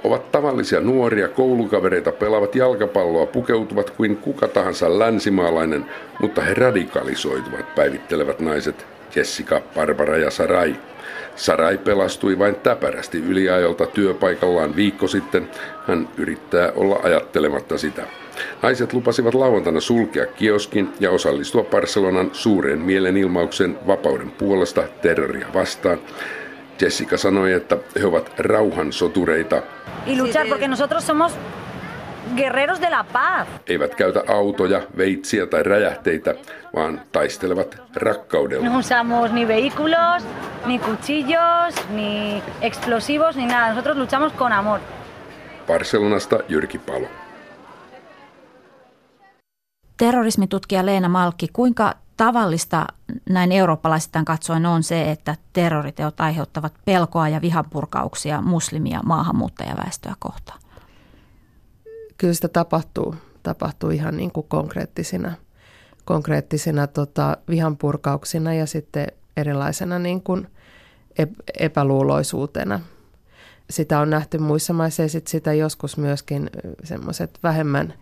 Ovat 0.04 0.32
tavallisia 0.32 0.80
nuoria 0.80 1.28
koulukavereita, 1.28 2.12
pelaavat 2.12 2.54
jalkapalloa, 2.54 3.26
pukeutuvat 3.26 3.90
kuin 3.90 4.16
kuka 4.16 4.48
tahansa 4.48 4.98
länsimaalainen, 4.98 5.86
mutta 6.20 6.42
he 6.42 6.54
radikalisoituvat, 6.54 7.74
päivittelevät 7.74 8.40
naiset 8.40 8.86
Jessica, 9.16 9.60
Barbara 9.74 10.16
ja 10.16 10.30
Sarai. 10.30 10.76
Sarai 11.36 11.78
pelastui 11.78 12.38
vain 12.38 12.54
täpärästi 12.54 13.18
yliajolta 13.18 13.86
työpaikallaan 13.86 14.76
viikko 14.76 15.06
sitten. 15.08 15.50
Hän 15.86 16.08
yrittää 16.16 16.72
olla 16.72 17.00
ajattelematta 17.02 17.78
sitä. 17.78 18.02
Naiset 18.62 18.92
lupasivat 18.92 19.34
lauantaina 19.34 19.80
sulkea 19.80 20.26
kioskin 20.26 20.92
ja 21.00 21.10
osallistua 21.10 21.64
Barcelonan 21.64 22.30
suureen 22.32 22.78
mielenilmauksen 22.78 23.78
vapauden 23.86 24.30
puolesta 24.30 24.82
terroria 25.02 25.46
vastaan. 25.54 25.98
Jessica 26.80 27.16
sanoi, 27.16 27.52
että 27.52 27.76
he 28.00 28.06
ovat 28.06 28.32
rauhansotureita. 28.38 29.62
Y 30.06 30.22
luchar 30.22 30.46
porque 30.48 30.68
nosotros 30.68 31.06
somos 31.06 31.32
guerreros 32.36 32.80
de 32.80 32.90
la 32.90 33.04
paz. 33.12 33.48
Eivät 33.66 33.94
käytä 33.94 34.22
autoja, 34.28 34.82
veitsiä 34.96 35.46
tai 35.46 35.62
räjähteitä, 35.62 36.34
vaan 36.74 37.00
taistelevat 37.12 37.76
rakkaudella. 37.96 38.68
No 38.68 38.78
usamos 38.78 39.32
ni 39.32 39.48
vehículos, 39.48 40.22
ni 40.66 40.78
cuchillos, 40.78 41.88
ni 41.90 42.42
explosivos, 42.60 43.36
ni 43.36 43.46
nada. 43.46 43.68
Nosotros 43.68 43.96
luchamos 43.96 44.32
con 44.32 44.52
amor. 44.52 44.80
Barcelonasta 45.66 46.38
Jyrki 46.48 46.78
Palo. 46.78 47.06
Terrorismitutkija 49.96 50.86
Leena 50.86 51.08
Malkki, 51.08 51.48
kuinka 51.52 51.94
tavallista 52.16 52.86
näin 53.28 53.52
eurooppalaisittain 53.52 54.24
katsoen 54.24 54.66
on 54.66 54.82
se, 54.82 55.10
että 55.10 55.36
terroriteot 55.52 56.20
aiheuttavat 56.20 56.74
pelkoa 56.84 57.28
ja 57.28 57.40
vihanpurkauksia 57.40 58.42
muslimia 58.42 59.00
maahanmuuttajaväestöä 59.04 60.14
kohtaan? 60.18 60.65
Kyllä 62.18 62.34
sitä 62.34 62.48
tapahtuu, 62.48 63.14
tapahtuu 63.42 63.90
ihan 63.90 64.16
niin 64.16 64.32
kuin 64.32 64.46
konkreettisina 64.48 65.32
konkreettisina 66.06 66.86
tota, 66.86 67.36
vihanpurkauksina 67.48 68.54
ja 68.54 68.66
sitten 68.66 69.06
erilaisena 69.36 69.98
niin 69.98 70.22
kuin 70.22 70.48
epäluuloisuutena. 71.58 72.80
Sitä 73.70 74.00
on 74.00 74.10
nähty 74.10 74.38
muissa 74.38 74.72
maissa 74.72 75.02
ja 75.02 75.08
sit 75.08 75.26
sitä 75.26 75.52
joskus 75.52 75.96
myöskin 75.96 76.50
semmoiset 76.84 77.38
vähemmän 77.42 77.94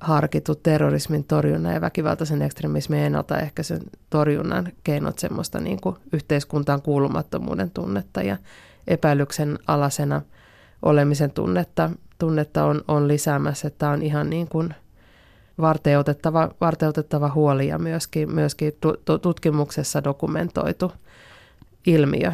harkitut 0.00 0.62
terrorismin 0.62 1.24
torjunnan 1.24 1.74
ja 1.74 1.80
väkivaltaisen 1.80 2.42
ekstremismin 2.42 2.98
ennaltaehkäisyn 2.98 3.82
torjunnan 4.10 4.72
keinot 4.84 5.18
semmoista 5.18 5.60
niin 5.60 5.80
kuin 5.80 5.96
yhteiskuntaan 6.12 6.82
kuulumattomuuden 6.82 7.70
tunnetta 7.70 8.22
ja 8.22 8.36
epäilyksen 8.86 9.58
alasena 9.66 10.22
olemisen 10.82 11.30
tunnetta, 11.30 11.90
tunnetta 12.18 12.64
on, 12.64 12.84
on 12.88 13.08
lisäämässä. 13.08 13.70
Tämä 13.70 13.92
on 13.92 14.02
ihan 14.02 14.30
niin 14.30 14.48
kuin 14.48 14.74
varteutettava, 15.60 16.48
varteutettava 16.60 17.32
huoli 17.34 17.68
ja 17.68 17.78
myöskin, 17.78 18.34
myöskin 18.34 18.72
tutkimuksessa 19.22 20.04
dokumentoitu 20.04 20.92
ilmiö. 21.86 22.32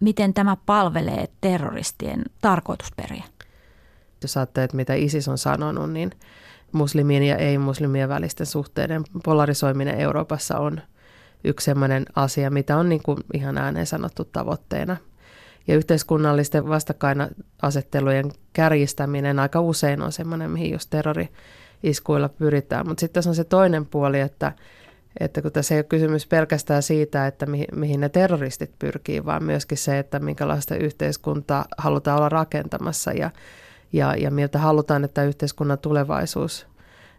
Miten 0.00 0.34
tämä 0.34 0.56
palvelee 0.66 1.28
terroristien 1.40 2.24
tarkoitusperiä? 2.40 3.24
Jos 4.22 4.36
ajattelet, 4.36 4.72
mitä 4.72 4.94
ISIS 4.94 5.28
on 5.28 5.38
sanonut, 5.38 5.92
niin 5.92 6.10
muslimien 6.72 7.22
ja 7.22 7.36
ei-muslimien 7.36 8.08
välisten 8.08 8.46
suhteiden 8.46 9.02
polarisoiminen 9.24 10.00
Euroopassa 10.00 10.58
on 10.58 10.80
yksi 11.44 11.64
sellainen 11.64 12.06
asia, 12.14 12.50
mitä 12.50 12.76
on 12.76 12.88
niin 12.88 13.02
kuin 13.02 13.18
ihan 13.34 13.58
ääneen 13.58 13.86
sanottu 13.86 14.24
tavoitteena. 14.24 14.96
Ja 15.66 15.76
yhteiskunnallisten 15.76 16.68
vastakkainasettelujen 16.68 18.32
kärjistäminen 18.52 19.38
aika 19.38 19.60
usein 19.60 20.02
on 20.02 20.12
semmoinen, 20.12 20.50
mihin 20.50 20.72
just 20.72 20.90
terrori-iskuilla 20.90 22.28
pyritään. 22.28 22.88
Mutta 22.88 23.00
sitten 23.00 23.14
tässä 23.14 23.30
on 23.30 23.36
se 23.36 23.44
toinen 23.44 23.86
puoli, 23.86 24.20
että, 24.20 24.52
että 25.20 25.42
kun 25.42 25.52
tässä 25.52 25.74
ei 25.74 25.78
ole 25.78 25.84
kysymys 25.84 26.26
pelkästään 26.26 26.82
siitä, 26.82 27.26
että 27.26 27.46
mihin, 27.46 27.66
mihin 27.74 28.00
ne 28.00 28.08
terroristit 28.08 28.70
pyrkii, 28.78 29.24
vaan 29.24 29.44
myöskin 29.44 29.78
se, 29.78 29.98
että 29.98 30.18
minkälaista 30.18 30.76
yhteiskuntaa 30.76 31.64
halutaan 31.78 32.16
olla 32.16 32.28
rakentamassa 32.28 33.12
ja 33.12 33.30
ja, 33.92 34.16
ja 34.16 34.30
miltä 34.30 34.58
halutaan, 34.58 35.04
että 35.04 35.24
yhteiskunnan 35.24 35.78
tulevaisuus 35.78 36.66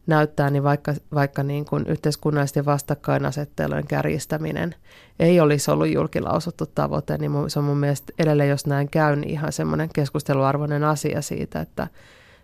näyttää, 0.07 0.49
niin 0.49 0.63
vaikka, 0.63 0.93
vaikka 1.13 1.43
niin 1.43 1.65
kuin 1.65 1.85
yhteiskunnallisten 1.87 2.65
vastakkainasettelujen 2.65 3.87
kärjistäminen 3.87 4.75
ei 5.19 5.39
olisi 5.39 5.71
ollut 5.71 5.89
julkilausuttu 5.89 6.65
tavoite, 6.65 7.17
niin 7.17 7.31
se 7.47 7.59
on 7.59 7.65
mun 7.65 7.77
mielestä 7.77 8.13
edelleen, 8.19 8.49
jos 8.49 8.65
näin 8.65 8.89
käy, 8.89 9.15
niin 9.15 9.29
ihan 9.29 9.51
semmoinen 9.51 9.89
keskusteluarvoinen 9.93 10.83
asia 10.83 11.21
siitä, 11.21 11.61
että 11.61 11.87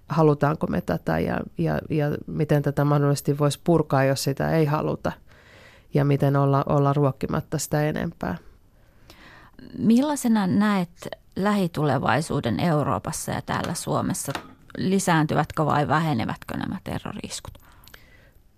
halutaanko 0.09 0.67
me 0.67 0.81
tätä 0.81 1.19
ja, 1.19 1.39
ja, 1.57 1.79
ja 1.89 2.05
miten 2.27 2.63
tätä 2.63 2.85
mahdollisesti 2.85 3.37
voisi 3.37 3.59
purkaa, 3.63 4.03
jos 4.03 4.23
sitä 4.23 4.51
ei 4.51 4.65
haluta 4.65 5.11
ja 5.93 6.05
miten 6.05 6.35
olla, 6.35 6.63
olla 6.69 6.93
ruokkimatta 6.93 7.57
sitä 7.57 7.83
enempää. 7.83 8.37
Millaisena 9.77 10.47
näet 10.47 10.89
lähitulevaisuuden 11.35 12.59
Euroopassa 12.59 13.31
ja 13.31 13.41
täällä 13.41 13.73
Suomessa? 13.73 14.33
Lisääntyvätkö 14.77 15.65
vai 15.65 15.87
vähenevätkö 15.87 16.57
nämä 16.57 16.77
terroriiskut? 16.83 17.53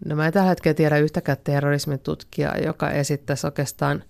No 0.06 0.16
mä 0.16 0.28
en 0.28 0.34
tällä 0.34 0.50
hetkellä 0.50 0.74
tiedä 0.74 0.98
yhtäkään 0.98 1.38
terrorismin 1.44 2.00
tutkijaa, 2.00 2.58
joka 2.58 2.90
esittäisi 2.90 3.48
oikeastaan 3.48 4.04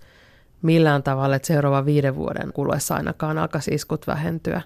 millään 0.61 1.03
tavalla, 1.03 1.35
että 1.35 1.47
seuraavan 1.47 1.85
viiden 1.85 2.15
vuoden 2.15 2.53
kuluessa 2.53 2.95
ainakaan 2.95 3.37
alkaisi 3.37 3.71
iskut 3.71 4.07
vähentyä. 4.07 4.61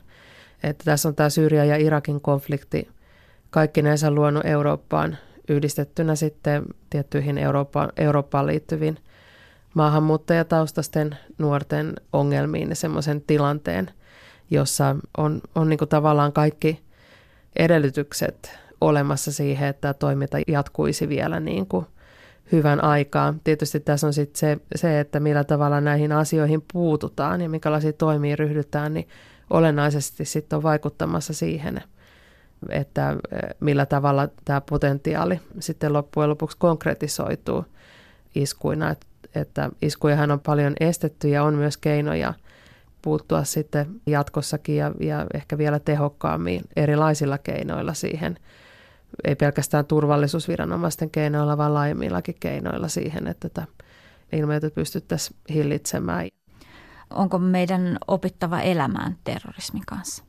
Että 0.63 0.83
tässä 0.85 1.09
on 1.09 1.15
tämä 1.15 1.29
Syyria 1.29 1.65
ja 1.65 1.77
Irakin 1.77 2.21
konflikti 2.21 2.89
kaikki 3.49 3.81
näissä 3.81 4.11
luonut 4.11 4.45
Eurooppaan 4.45 5.17
yhdistettynä 5.49 6.15
sitten 6.15 6.65
tiettyihin 6.89 7.37
Eurooppaan, 7.37 7.89
Eurooppaan 7.97 8.47
liittyviin 8.47 8.97
maahanmuuttajataustaisten 9.73 11.17
nuorten 11.37 11.93
ongelmiin 12.13 12.69
ja 12.69 12.75
semmoisen 12.75 13.21
tilanteen, 13.21 13.91
jossa 14.51 14.95
on, 15.17 15.41
on 15.55 15.69
niin 15.69 15.79
tavallaan 15.89 16.33
kaikki 16.33 16.88
edellytykset 17.55 18.59
olemassa 18.81 19.31
siihen, 19.31 19.69
että 19.69 19.93
toiminta 19.93 20.37
jatkuisi 20.47 21.09
vielä 21.09 21.39
niin 21.39 21.65
kuin 21.67 21.85
hyvän 22.51 22.83
aikaa. 22.83 23.33
Tietysti 23.43 23.79
tässä 23.79 24.07
on 24.07 24.13
sitten 24.13 24.39
se, 24.39 24.57
se, 24.75 24.99
että 24.99 25.19
millä 25.19 25.43
tavalla 25.43 25.81
näihin 25.81 26.11
asioihin 26.11 26.63
puututaan 26.73 27.41
ja 27.41 27.49
minkälaisiin 27.49 27.93
toimiin 27.93 28.39
ryhdytään, 28.39 28.93
niin 28.93 29.07
olennaisesti 29.49 30.25
sitten 30.25 30.57
on 30.57 30.63
vaikuttamassa 30.63 31.33
siihen, 31.33 31.81
että 32.69 33.15
millä 33.59 33.85
tavalla 33.85 34.27
tämä 34.45 34.61
potentiaali 34.61 35.39
sitten 35.59 35.93
loppujen 35.93 36.29
lopuksi 36.29 36.57
konkretisoituu 36.59 37.65
iskuina. 38.35 38.95
Että 39.35 39.69
iskujahan 39.81 40.31
on 40.31 40.39
paljon 40.39 40.73
estetty 40.79 41.29
ja 41.29 41.43
on 41.43 41.53
myös 41.53 41.77
keinoja 41.77 42.33
puuttua 43.01 43.43
sitten 43.43 44.01
jatkossakin 44.05 44.75
ja, 44.75 44.91
ja 44.99 45.25
ehkä 45.33 45.57
vielä 45.57 45.79
tehokkaammin 45.79 46.61
erilaisilla 46.75 47.37
keinoilla 47.37 47.93
siihen. 47.93 48.37
Ei 49.23 49.35
pelkästään 49.35 49.85
turvallisuusviranomaisten 49.85 51.09
keinoilla, 51.09 51.57
vaan 51.57 51.73
laajemmillakin 51.73 52.35
keinoilla 52.39 52.87
siihen, 52.87 53.27
että 53.27 53.49
tätä 53.49 53.67
ilmiötä 54.31 54.69
pystyttäisiin 54.69 55.39
hillitsemään. 55.49 56.27
Onko 57.09 57.39
meidän 57.39 57.97
opittava 58.07 58.61
elämään 58.61 59.17
terrorismin 59.23 59.85
kanssa? 59.85 60.23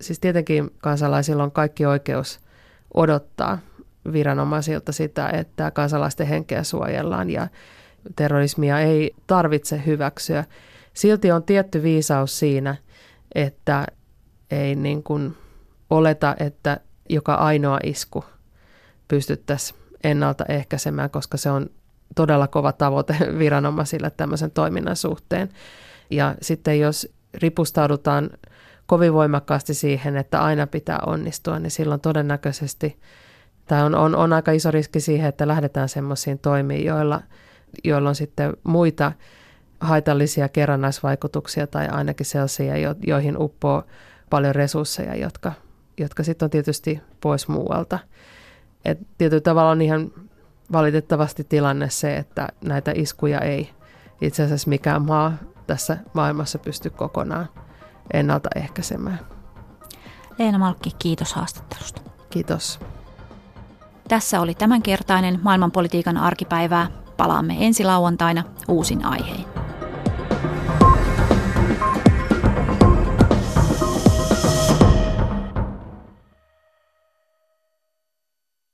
Siis 0.00 0.20
tietenkin 0.20 0.70
kansalaisilla 0.78 1.42
on 1.42 1.52
kaikki 1.52 1.86
oikeus 1.86 2.40
odottaa 2.94 3.58
viranomaisilta 4.12 4.92
sitä, 4.92 5.28
että 5.28 5.70
kansalaisten 5.70 6.26
henkeä 6.26 6.62
suojellaan 6.62 7.30
ja 7.30 7.48
terrorismia 8.16 8.80
ei 8.80 9.14
tarvitse 9.26 9.82
hyväksyä. 9.86 10.44
Silti 10.98 11.32
on 11.32 11.42
tietty 11.42 11.82
viisaus 11.82 12.38
siinä, 12.38 12.76
että 13.34 13.86
ei 14.50 14.74
niin 14.74 15.02
kuin 15.02 15.36
oleta, 15.90 16.36
että 16.40 16.80
joka 17.08 17.34
ainoa 17.34 17.78
isku 17.82 18.24
pystyttäisiin 19.08 19.80
ennaltaehkäisemään, 20.04 21.10
koska 21.10 21.36
se 21.36 21.50
on 21.50 21.70
todella 22.14 22.46
kova 22.46 22.72
tavoite 22.72 23.16
viranomaisille 23.38 24.10
tämmöisen 24.10 24.50
toiminnan 24.50 24.96
suhteen. 24.96 25.48
Ja 26.10 26.34
sitten 26.42 26.80
jos 26.80 27.14
ripustaudutaan 27.34 28.30
kovin 28.86 29.12
voimakkaasti 29.12 29.74
siihen, 29.74 30.16
että 30.16 30.42
aina 30.42 30.66
pitää 30.66 30.98
onnistua, 31.06 31.58
niin 31.58 31.70
silloin 31.70 32.00
todennäköisesti 32.00 32.98
tämä 33.66 33.84
on, 33.84 33.94
on, 33.94 34.14
on 34.14 34.32
aika 34.32 34.52
iso 34.52 34.70
riski 34.70 35.00
siihen, 35.00 35.28
että 35.28 35.48
lähdetään 35.48 35.88
semmoisiin 35.88 36.38
toimiin, 36.38 36.84
joilla– 36.84 37.20
joilla 37.84 38.08
on 38.08 38.14
sitten 38.14 38.56
muita 38.64 39.12
haitallisia 39.80 40.48
kerrannaisvaikutuksia 40.48 41.66
tai 41.66 41.88
ainakin 41.88 42.26
sellaisia, 42.26 42.74
joihin 43.06 43.36
uppoo 43.38 43.82
paljon 44.30 44.54
resursseja, 44.54 45.14
jotka, 45.14 45.52
jotka 45.98 46.22
sitten 46.22 46.46
on 46.46 46.50
tietysti 46.50 47.00
pois 47.20 47.48
muualta. 47.48 47.98
Et 48.84 48.98
tietyllä 49.18 49.40
tavalla 49.40 49.70
on 49.70 49.82
ihan 49.82 50.10
valitettavasti 50.72 51.44
tilanne 51.44 51.90
se, 51.90 52.16
että 52.16 52.48
näitä 52.64 52.92
iskuja 52.94 53.40
ei 53.40 53.70
itse 54.20 54.42
asiassa 54.42 54.68
mikään 54.68 55.06
maa 55.06 55.32
tässä 55.66 55.98
maailmassa 56.12 56.58
pysty 56.58 56.90
kokonaan 56.90 57.48
ennaltaehkäisemään. 58.12 59.20
Leena 60.38 60.58
Malkki, 60.58 60.90
kiitos 60.98 61.32
haastattelusta. 61.32 62.02
Kiitos. 62.30 62.80
Tässä 64.08 64.40
oli 64.40 64.54
tämänkertainen 64.54 65.40
maailmanpolitiikan 65.42 66.16
arkipäivää. 66.16 66.86
Palaamme 67.16 67.56
ensi 67.60 67.84
lauantaina 67.84 68.44
uusin 68.68 69.04
aihein. 69.04 69.67